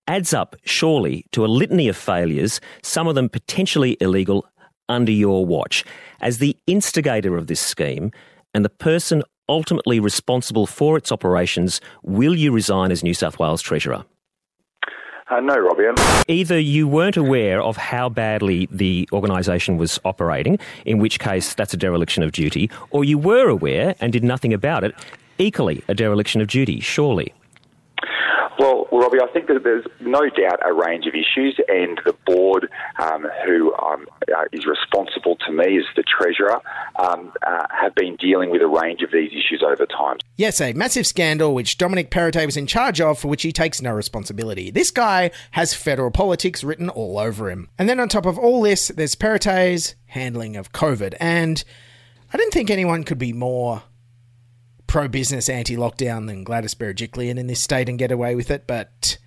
adds 0.09 0.35
up 0.35 0.57
surely 0.65 1.25
to 1.31 1.45
a 1.45 1.47
litany 1.47 1.87
of 1.87 1.97
failures, 1.97 2.61
some 2.83 3.07
of 3.07 3.15
them 3.15 3.29
potentially 3.29 3.97
illegal, 4.01 4.45
under 4.89 5.13
your 5.13 5.47
watch. 5.47 5.85
As 6.21 6.39
the 6.39 6.57
instigator 6.67 7.37
of 7.37 7.47
this 7.47 7.61
scheme 7.61 8.11
and 8.55 8.65
the 8.65 8.71
person 8.71 9.23
ultimately 9.49 10.01
responsible 10.01 10.67
for 10.67 10.97
its 10.97 11.13
operations, 11.13 11.81
will 12.03 12.35
you 12.35 12.51
resign 12.51 12.91
as 12.91 13.05
New 13.05 13.15
South 13.15 13.39
Wales 13.39 13.63
Treasurer? 13.63 14.05
Uh, 15.31 15.41
no, 15.41 15.55
Robbie. 15.57 15.85
Either 16.27 16.59
you 16.59 16.89
weren't 16.89 17.19
aware 17.19 17.61
of 17.61 17.77
how 17.77 18.09
badly 18.09 18.67
the 18.71 19.07
organisation 19.13 19.77
was 19.77 20.01
operating, 20.07 20.59
in 20.87 20.99
which 20.99 21.19
case 21.19 21.53
that's 21.53 21.75
a 21.75 21.77
dereliction 21.77 22.23
of 22.23 22.33
duty, 22.33 22.71
or 22.91 23.05
you 23.05 23.19
were 23.19 23.49
aware 23.49 23.95
and 24.01 24.11
did 24.11 24.25
nothing 24.25 24.55
about 24.55 24.85
it, 24.85 24.95
equally 25.37 25.85
a 25.87 25.95
dereliction 25.95 26.41
of 26.41 26.49
duty, 26.49 26.81
surely. 26.81 27.35
Robbie, 29.09 29.23
I 29.23 29.33
think 29.33 29.47
that 29.49 29.65
there's 29.65 29.87
no 30.01 30.29
doubt 30.29 30.61
a 30.63 30.73
range 30.75 31.07
of 31.07 31.15
issues, 31.15 31.59
and 31.67 31.99
the 32.05 32.15
board, 32.27 32.69
um, 32.99 33.27
who 33.47 33.75
um, 33.77 34.07
uh, 34.37 34.45
is 34.53 34.67
responsible 34.67 35.37
to 35.47 35.53
me 35.53 35.79
as 35.79 35.85
the 35.97 36.03
treasurer, 36.03 36.61
um, 36.97 37.33
uh, 37.47 37.67
have 37.71 37.95
been 37.95 38.17
dealing 38.17 38.51
with 38.51 38.61
a 38.61 38.67
range 38.67 39.01
of 39.01 39.11
these 39.11 39.31
issues 39.31 39.65
over 39.67 39.87
time. 39.87 40.19
Yes, 40.37 40.61
a 40.61 40.75
massive 40.75 41.07
scandal 41.07 41.55
which 41.55 41.79
Dominic 41.79 42.11
Perrottet 42.11 42.45
was 42.45 42.59
in 42.59 42.67
charge 42.67 43.01
of, 43.01 43.19
for 43.19 43.29
which 43.29 43.43
he 43.43 43.53
takes 43.53 43.81
no 43.81 43.93
responsibility. 43.93 44.71
This 44.71 44.91
guy 44.91 45.31
has 45.53 45.73
federal 45.73 46.11
politics 46.11 46.63
written 46.63 46.91
all 46.91 47.19
over 47.19 47.51
him. 47.51 47.71
And 47.79 47.89
then 47.89 48.01
on 48.01 48.11
top 48.11 48.27
of 48.27 48.39
all 48.39 48.61
this, 48.61 48.89
there's 48.89 49.15
Perrottet's 49.15 49.95
handling 50.09 50.55
of 50.55 50.73
COVID, 50.73 51.15
and 51.19 51.65
I 52.31 52.37
didn't 52.37 52.53
think 52.53 52.69
anyone 52.69 53.05
could 53.05 53.19
be 53.19 53.33
more 53.33 53.85
pro 54.89 55.07
business, 55.07 55.49
anti 55.49 55.77
lockdown 55.77 56.27
than 56.27 56.43
Gladys 56.43 56.75
Berejiklian 56.75 57.39
in 57.39 57.47
this 57.47 57.61
state 57.61 57.89
and 57.89 57.97
get 57.99 58.11
away 58.11 58.35
with 58.35 58.51
it, 58.51 58.67
but 58.67 59.19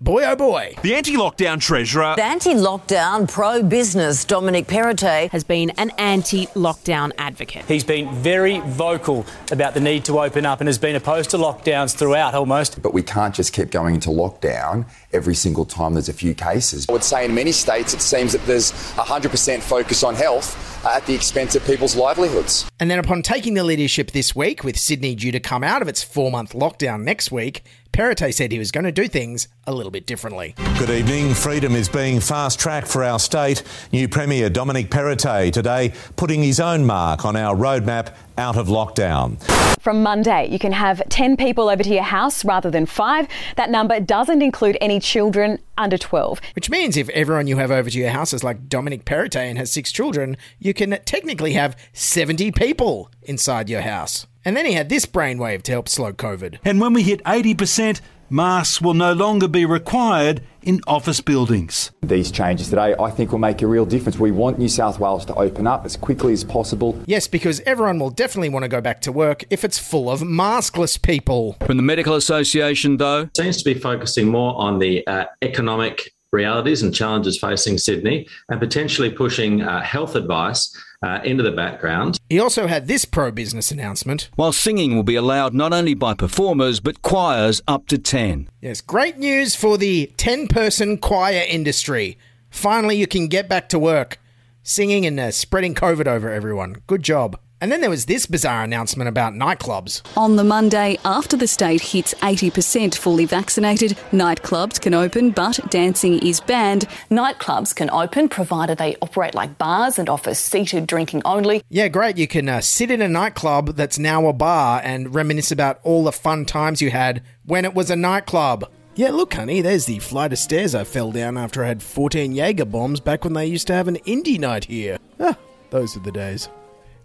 Boy, 0.00 0.24
oh 0.26 0.36
boy. 0.36 0.76
The 0.82 0.94
anti 0.94 1.16
lockdown 1.16 1.60
treasurer. 1.60 2.14
The 2.14 2.22
anti 2.22 2.54
lockdown 2.54 3.28
pro 3.28 3.64
business 3.64 4.24
Dominic 4.24 4.68
Perrottet 4.68 5.30
has 5.30 5.42
been 5.42 5.70
an 5.70 5.90
anti 5.98 6.46
lockdown 6.48 7.10
advocate. 7.18 7.64
He's 7.64 7.82
been 7.82 8.14
very 8.14 8.60
vocal 8.60 9.26
about 9.50 9.74
the 9.74 9.80
need 9.80 10.04
to 10.04 10.20
open 10.20 10.46
up 10.46 10.60
and 10.60 10.68
has 10.68 10.78
been 10.78 10.94
opposed 10.94 11.30
to 11.30 11.36
lockdowns 11.36 11.96
throughout 11.96 12.36
almost. 12.36 12.80
But 12.80 12.94
we 12.94 13.02
can't 13.02 13.34
just 13.34 13.52
keep 13.52 13.72
going 13.72 13.96
into 13.96 14.10
lockdown 14.10 14.86
every 15.12 15.34
single 15.34 15.64
time 15.64 15.94
there's 15.94 16.08
a 16.08 16.12
few 16.12 16.32
cases. 16.32 16.86
I 16.88 16.92
would 16.92 17.02
say 17.02 17.24
in 17.24 17.34
many 17.34 17.50
states 17.50 17.92
it 17.92 18.00
seems 18.00 18.30
that 18.34 18.46
there's 18.46 18.70
100% 18.70 19.60
focus 19.62 20.04
on 20.04 20.14
health 20.14 20.77
at 20.84 21.04
the 21.06 21.14
expense 21.14 21.54
of 21.54 21.64
people's 21.64 21.96
livelihoods. 21.96 22.68
And 22.80 22.90
then 22.90 22.98
upon 22.98 23.22
taking 23.22 23.54
the 23.54 23.64
leadership 23.64 24.12
this 24.12 24.34
week, 24.34 24.64
with 24.64 24.78
Sydney 24.78 25.14
due 25.14 25.32
to 25.32 25.40
come 25.40 25.64
out 25.64 25.82
of 25.82 25.88
its 25.88 26.02
four 26.02 26.30
month 26.30 26.52
lockdown 26.52 27.02
next 27.02 27.32
week, 27.32 27.64
Perrottet 27.92 28.34
said 28.34 28.52
he 28.52 28.58
was 28.58 28.70
going 28.70 28.84
to 28.84 28.92
do 28.92 29.08
things 29.08 29.48
a 29.66 29.74
little 29.74 29.90
bit 29.90 30.06
differently. 30.06 30.54
Good 30.78 30.90
evening. 30.90 31.34
Freedom 31.34 31.74
is 31.74 31.88
being 31.88 32.20
fast 32.20 32.60
tracked 32.60 32.86
for 32.86 33.02
our 33.02 33.18
state. 33.18 33.62
New 33.92 34.08
Premier 34.08 34.48
Dominic 34.48 34.90
Perrottet 34.90 35.52
today 35.52 35.92
putting 36.16 36.42
his 36.42 36.60
own 36.60 36.86
mark 36.86 37.24
on 37.24 37.34
our 37.34 37.56
roadmap 37.56 38.14
out 38.38 38.56
of 38.56 38.68
lockdown. 38.68 39.38
From 39.80 40.02
Monday, 40.02 40.48
you 40.50 40.58
can 40.58 40.72
have 40.72 41.06
10 41.08 41.36
people 41.36 41.68
over 41.68 41.82
to 41.82 41.88
your 41.88 42.02
house 42.02 42.44
rather 42.44 42.70
than 42.70 42.86
five. 42.86 43.28
That 43.56 43.70
number 43.70 44.00
doesn't 44.00 44.42
include 44.42 44.78
any 44.80 45.00
children 45.00 45.58
under 45.76 45.98
12. 45.98 46.40
Which 46.54 46.70
means 46.70 46.96
if 46.96 47.08
everyone 47.10 47.46
you 47.46 47.56
have 47.56 47.70
over 47.70 47.90
to 47.90 47.98
your 47.98 48.10
house 48.10 48.32
is 48.32 48.44
like 48.44 48.68
Dominic 48.68 49.04
Perrottet 49.04 49.36
and 49.36 49.58
has 49.58 49.72
six 49.72 49.92
children, 49.92 50.36
you 50.58 50.74
can 50.74 50.98
technically 51.04 51.52
have 51.54 51.76
70 51.92 52.52
people 52.52 53.10
inside 53.22 53.68
your 53.68 53.82
house. 53.82 54.26
And 54.44 54.56
then 54.56 54.66
he 54.66 54.72
had 54.72 54.88
this 54.88 55.04
brainwave 55.04 55.62
to 55.64 55.72
help 55.72 55.88
slow 55.88 56.12
COVID. 56.12 56.58
And 56.64 56.80
when 56.80 56.92
we 56.92 57.02
hit 57.02 57.22
80%, 57.24 58.00
masks 58.30 58.80
will 58.80 58.94
no 58.94 59.12
longer 59.12 59.48
be 59.48 59.64
required 59.64 60.42
in 60.62 60.80
office 60.86 61.20
buildings. 61.20 61.90
These 62.02 62.30
changes 62.30 62.68
today, 62.68 62.94
I 62.98 63.10
think, 63.10 63.32
will 63.32 63.38
make 63.38 63.62
a 63.62 63.66
real 63.66 63.86
difference. 63.86 64.18
We 64.18 64.30
want 64.30 64.58
New 64.58 64.68
South 64.68 64.98
Wales 64.98 65.24
to 65.26 65.34
open 65.34 65.66
up 65.66 65.84
as 65.84 65.96
quickly 65.96 66.32
as 66.32 66.44
possible. 66.44 67.00
Yes, 67.06 67.26
because 67.26 67.60
everyone 67.60 67.98
will 67.98 68.10
definitely 68.10 68.50
want 68.50 68.64
to 68.64 68.68
go 68.68 68.80
back 68.80 69.00
to 69.02 69.12
work 69.12 69.44
if 69.50 69.64
it's 69.64 69.78
full 69.78 70.10
of 70.10 70.20
maskless 70.20 71.00
people. 71.00 71.56
From 71.64 71.76
the 71.76 71.82
Medical 71.82 72.14
Association, 72.14 72.98
though, 72.98 73.28
seems 73.36 73.62
to 73.62 73.64
be 73.64 73.78
focusing 73.78 74.28
more 74.28 74.54
on 74.56 74.78
the 74.78 75.06
uh, 75.06 75.26
economic 75.42 76.12
realities 76.32 76.82
and 76.82 76.94
challenges 76.94 77.38
facing 77.38 77.78
Sydney 77.78 78.26
and 78.50 78.60
potentially 78.60 79.10
pushing 79.10 79.62
uh, 79.62 79.82
health 79.82 80.14
advice 80.14 80.76
uh, 81.02 81.20
into 81.24 81.42
the 81.42 81.52
background. 81.52 82.18
He 82.28 82.40
also 82.40 82.66
had 82.66 82.86
this 82.86 83.04
pro 83.04 83.30
business 83.30 83.70
announcement. 83.70 84.30
While 84.36 84.52
singing 84.52 84.96
will 84.96 85.02
be 85.02 85.14
allowed 85.14 85.54
not 85.54 85.72
only 85.72 85.94
by 85.94 86.14
performers 86.14 86.80
but 86.80 87.02
choirs 87.02 87.62
up 87.68 87.86
to 87.88 87.98
10. 87.98 88.48
Yes, 88.60 88.80
great 88.80 89.18
news 89.18 89.54
for 89.54 89.78
the 89.78 90.12
10 90.16 90.48
person 90.48 90.98
choir 90.98 91.44
industry. 91.48 92.18
Finally, 92.50 92.96
you 92.96 93.06
can 93.06 93.28
get 93.28 93.48
back 93.48 93.68
to 93.68 93.78
work 93.78 94.18
singing 94.62 95.06
and 95.06 95.18
uh, 95.18 95.30
spreading 95.30 95.74
COVID 95.74 96.06
over 96.06 96.30
everyone. 96.30 96.76
Good 96.86 97.02
job. 97.02 97.38
And 97.60 97.72
then 97.72 97.80
there 97.80 97.90
was 97.90 98.06
this 98.06 98.26
bizarre 98.26 98.62
announcement 98.62 99.08
about 99.08 99.34
nightclubs. 99.34 100.02
On 100.16 100.36
the 100.36 100.44
Monday, 100.44 100.96
after 101.04 101.36
the 101.36 101.48
state 101.48 101.80
hits 101.80 102.14
80% 102.14 102.94
fully 102.94 103.24
vaccinated, 103.24 103.98
nightclubs 104.12 104.80
can 104.80 104.94
open, 104.94 105.30
but 105.30 105.58
dancing 105.68 106.20
is 106.20 106.40
banned. 106.40 106.86
Nightclubs 107.10 107.74
can 107.74 107.90
open 107.90 108.28
provided 108.28 108.78
they 108.78 108.96
operate 109.02 109.34
like 109.34 109.58
bars 109.58 109.98
and 109.98 110.08
offer 110.08 110.34
seated 110.34 110.86
drinking 110.86 111.22
only. 111.24 111.62
Yeah, 111.68 111.88
great. 111.88 112.16
You 112.16 112.28
can 112.28 112.48
uh, 112.48 112.60
sit 112.60 112.92
in 112.92 113.02
a 113.02 113.08
nightclub 113.08 113.74
that's 113.74 113.98
now 113.98 114.28
a 114.28 114.32
bar 114.32 114.80
and 114.84 115.12
reminisce 115.12 115.50
about 115.50 115.80
all 115.82 116.04
the 116.04 116.12
fun 116.12 116.44
times 116.44 116.80
you 116.80 116.90
had 116.90 117.22
when 117.44 117.64
it 117.64 117.74
was 117.74 117.90
a 117.90 117.96
nightclub. 117.96 118.70
Yeah, 118.94 119.10
look, 119.10 119.34
honey, 119.34 119.62
there's 119.62 119.86
the 119.86 119.98
flight 119.98 120.32
of 120.32 120.38
stairs 120.38 120.74
I 120.74 120.84
fell 120.84 121.10
down 121.12 121.36
after 121.36 121.64
I 121.64 121.68
had 121.68 121.82
14 121.82 122.32
Jaeger 122.32 122.64
bombs 122.64 123.00
back 123.00 123.24
when 123.24 123.32
they 123.32 123.46
used 123.46 123.66
to 123.68 123.72
have 123.74 123.88
an 123.88 123.96
indie 124.06 124.38
night 124.38 124.64
here. 124.64 124.98
Ah, 125.18 125.36
those 125.70 125.96
are 125.96 126.00
the 126.00 126.12
days. 126.12 126.48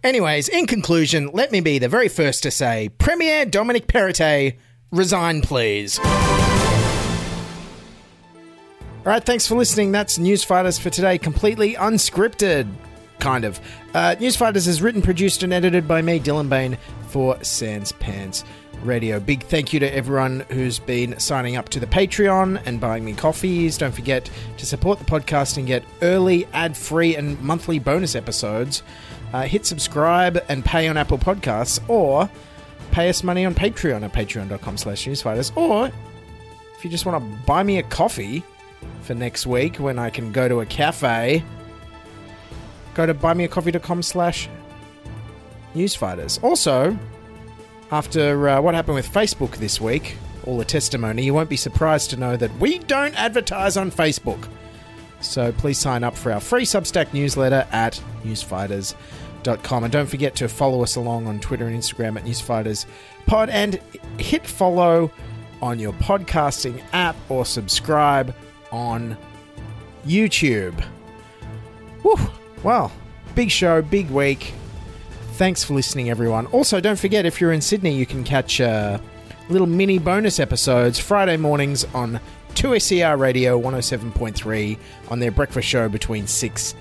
Anyways, 0.04 0.50
in 0.50 0.68
conclusion, 0.68 1.30
let 1.32 1.50
me 1.54 1.62
be 1.62 1.80
the 1.80 1.88
very 1.88 2.10
first 2.10 2.44
to 2.44 2.52
say 2.52 2.90
Premier 2.98 3.46
Dominic 3.46 3.88
Perrottet, 3.88 4.58
resign 4.92 5.42
please. 5.42 5.98
All 9.00 9.12
right, 9.12 9.24
thanks 9.24 9.48
for 9.48 9.56
listening. 9.56 9.94
That's 9.94 10.18
Newsfighters 10.18 10.78
for 10.78 10.90
today, 10.90 11.18
completely 11.18 11.76
unscripted, 11.76 12.70
kind 13.20 13.46
of. 13.46 13.62
Uh, 13.94 14.16
Newsfighters 14.20 14.68
is 14.68 14.82
written, 14.82 15.02
produced, 15.02 15.42
and 15.42 15.54
edited 15.54 15.88
by 15.88 16.02
me, 16.02 16.20
Dylan 16.20 16.50
Behan, 16.50 16.78
for 17.08 17.42
Sans 17.42 17.94
Pants 17.94 18.44
Radio. 18.84 19.22
Big 19.22 19.44
thank 19.44 19.72
you 19.72 19.80
to 19.80 19.96
everyone 19.96 20.42
who's 20.50 20.80
been 20.80 21.18
signing 21.18 21.56
up 21.56 21.70
to 21.70 21.80
the 21.80 21.88
Patreon 21.88 22.62
and 22.66 22.82
buying 22.82 23.06
me 23.06 23.14
coffees. 23.14 23.78
Don't 23.78 23.96
forget 23.96 24.30
to 24.58 24.66
support 24.66 25.00
the 25.00 25.06
podcast 25.06 25.56
and 25.58 25.66
get 25.66 25.86
early, 26.02 26.46
ad 26.52 26.76
free, 26.76 27.16
and 27.16 27.40
monthly 27.42 27.80
bonus 27.80 28.16
episodes 28.16 28.84
uh, 29.34 29.42
hit 29.42 29.66
subscribe 29.66 30.44
and 30.48 30.64
pay 30.64 30.88
on 30.88 30.96
Apple 30.96 31.18
Podcasts, 31.18 31.80
or 31.90 32.30
pay 32.92 33.10
us 33.10 33.24
money 33.24 33.46
on 33.46 33.56
Patreon 33.56 34.04
at 34.04 34.14
patreon.com 34.14 34.78
slash 34.78 35.06
newsfighters, 35.06 35.56
or 35.58 35.92
if 36.78 36.84
you 36.84 36.90
just 36.90 37.06
want 37.06 37.22
to 37.22 37.46
buy 37.46 37.64
me 37.64 37.80
a 37.80 37.84
coffee 37.84 38.44
for 39.02 39.16
next 39.16 39.48
week 39.48 39.78
when 39.78 39.98
I 39.98 40.12
can 40.12 40.32
go 40.32 40.48
to 40.48 40.62
a 40.62 40.66
cafe, 40.66 41.44
go 42.94 43.06
to 43.06 43.14
buymeacoffee.com 43.14 44.04
slash 44.04 44.48
newsfighters. 45.74 46.42
Also, 46.44 46.98
after 47.92 48.50
uh, 48.50 48.62
what 48.62 48.76
happened 48.76 48.96
with 48.96 49.12
Facebook 49.12 49.58
this 49.58 49.82
week, 49.82 50.16
all 50.46 50.58
the 50.58 50.66
testimony, 50.66 51.24
you 51.24 51.34
won't 51.34 51.50
be 51.50 51.58
surprised 51.58 52.12
to 52.12 52.18
know 52.18 52.38
that 52.38 52.56
we 52.60 52.78
don't 52.80 53.16
advertise 53.16 53.78
on 53.78 53.90
Facebook. 53.90 54.48
So 55.22 55.54
please 55.54 55.80
sign 55.80 56.04
up 56.04 56.18
for 56.18 56.34
our 56.34 56.42
free 56.42 56.66
Substack 56.66 57.14
newsletter 57.14 57.66
at 57.72 58.00
newsfighters.com 58.24 59.23
newsfighters.com. 59.44 59.84
And 59.84 59.94
don't 59.94 60.08
forget 60.08 60.36
to 60.36 60.48
follow 60.48 60.84
us 60.84 60.96
along 60.96 61.28
on 61.28 61.40
Twitter 61.40 61.68
and 61.68 61.78
Instagram 61.78 62.18
at 62.18 62.26
newsfighterspod 62.26 63.50
and 63.50 63.80
hit 64.20 64.46
follow 64.46 65.12
on 65.62 65.80
your 65.80 65.94
podcasting 65.94 66.82
app 66.94 67.16
or 67.30 67.46
subscribe 67.46 68.36
on 68.72 69.18
YouTube. 70.06 70.84
Woo! 72.04 72.16
Well, 72.64 72.92
big 73.36 73.50
show, 73.50 73.82
big 73.82 74.10
week. 74.10 74.54
Thanks 75.34 75.64
for 75.64 75.74
listening, 75.74 76.10
everyone. 76.10 76.46
Also, 76.48 76.80
don't 76.80 77.00
forget 77.00 77.26
if 77.26 77.42
you're 77.42 77.54
in 77.54 77.62
Sydney, 77.62 77.96
you 77.96 78.06
can 78.06 78.24
catch 78.24 78.62
uh, 78.62 79.00
little 79.50 79.68
mini 79.68 79.98
bonus 80.00 80.40
episodes 80.40 81.00
Friday 81.00 81.38
mornings 81.38 81.86
on 81.94 82.20
2SER 82.56 83.18
Radio 83.18 83.60
107.3 83.60 84.78
on 85.10 85.20
their 85.20 85.32
breakfast 85.32 85.68
show 85.68 85.90
between 85.90 86.28
6 86.28 86.76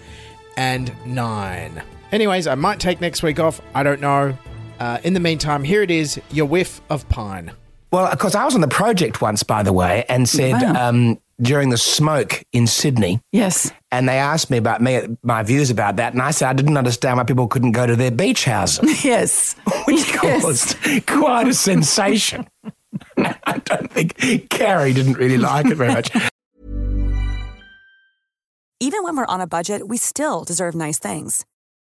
and 0.56 0.92
9. 1.06 1.82
Anyways, 2.12 2.46
I 2.46 2.54
might 2.54 2.78
take 2.78 3.00
next 3.00 3.22
week 3.22 3.40
off. 3.40 3.60
I 3.74 3.82
don't 3.82 4.00
know. 4.00 4.36
Uh, 4.78 4.98
in 5.02 5.14
the 5.14 5.20
meantime, 5.20 5.64
here 5.64 5.82
it 5.82 5.90
is 5.90 6.20
your 6.30 6.44
whiff 6.44 6.82
of 6.90 7.08
pine. 7.08 7.52
Well, 7.90 8.06
of 8.06 8.18
course, 8.18 8.34
I 8.34 8.44
was 8.44 8.54
on 8.54 8.60
the 8.60 8.68
project 8.68 9.22
once, 9.22 9.42
by 9.42 9.62
the 9.62 9.72
way, 9.72 10.04
and 10.08 10.28
said 10.28 10.52
wow. 10.52 10.88
um, 10.88 11.18
during 11.40 11.70
the 11.70 11.78
smoke 11.78 12.44
in 12.52 12.66
Sydney. 12.66 13.20
Yes. 13.32 13.70
And 13.90 14.08
they 14.08 14.18
asked 14.18 14.50
me 14.50 14.58
about 14.58 14.82
me, 14.82 15.16
my 15.22 15.42
views 15.42 15.70
about 15.70 15.96
that, 15.96 16.12
and 16.12 16.20
I 16.20 16.32
said 16.32 16.48
I 16.48 16.52
didn't 16.52 16.76
understand 16.76 17.16
why 17.16 17.24
people 17.24 17.48
couldn't 17.48 17.72
go 17.72 17.86
to 17.86 17.96
their 17.96 18.10
beach 18.10 18.44
houses. 18.44 19.04
Yes. 19.04 19.54
Which 19.84 20.08
yes. 20.08 20.42
caused 20.42 21.06
quite 21.06 21.48
a 21.48 21.54
sensation. 21.54 22.46
I 23.16 23.58
don't 23.64 23.90
think 23.90 24.50
Carrie 24.50 24.92
didn't 24.92 25.14
really 25.14 25.38
like 25.38 25.66
it 25.66 25.76
very 25.76 25.92
much. 25.92 26.10
Even 28.80 29.02
when 29.02 29.16
we're 29.16 29.26
on 29.26 29.40
a 29.40 29.46
budget, 29.46 29.88
we 29.88 29.96
still 29.96 30.44
deserve 30.44 30.74
nice 30.74 30.98
things. 30.98 31.44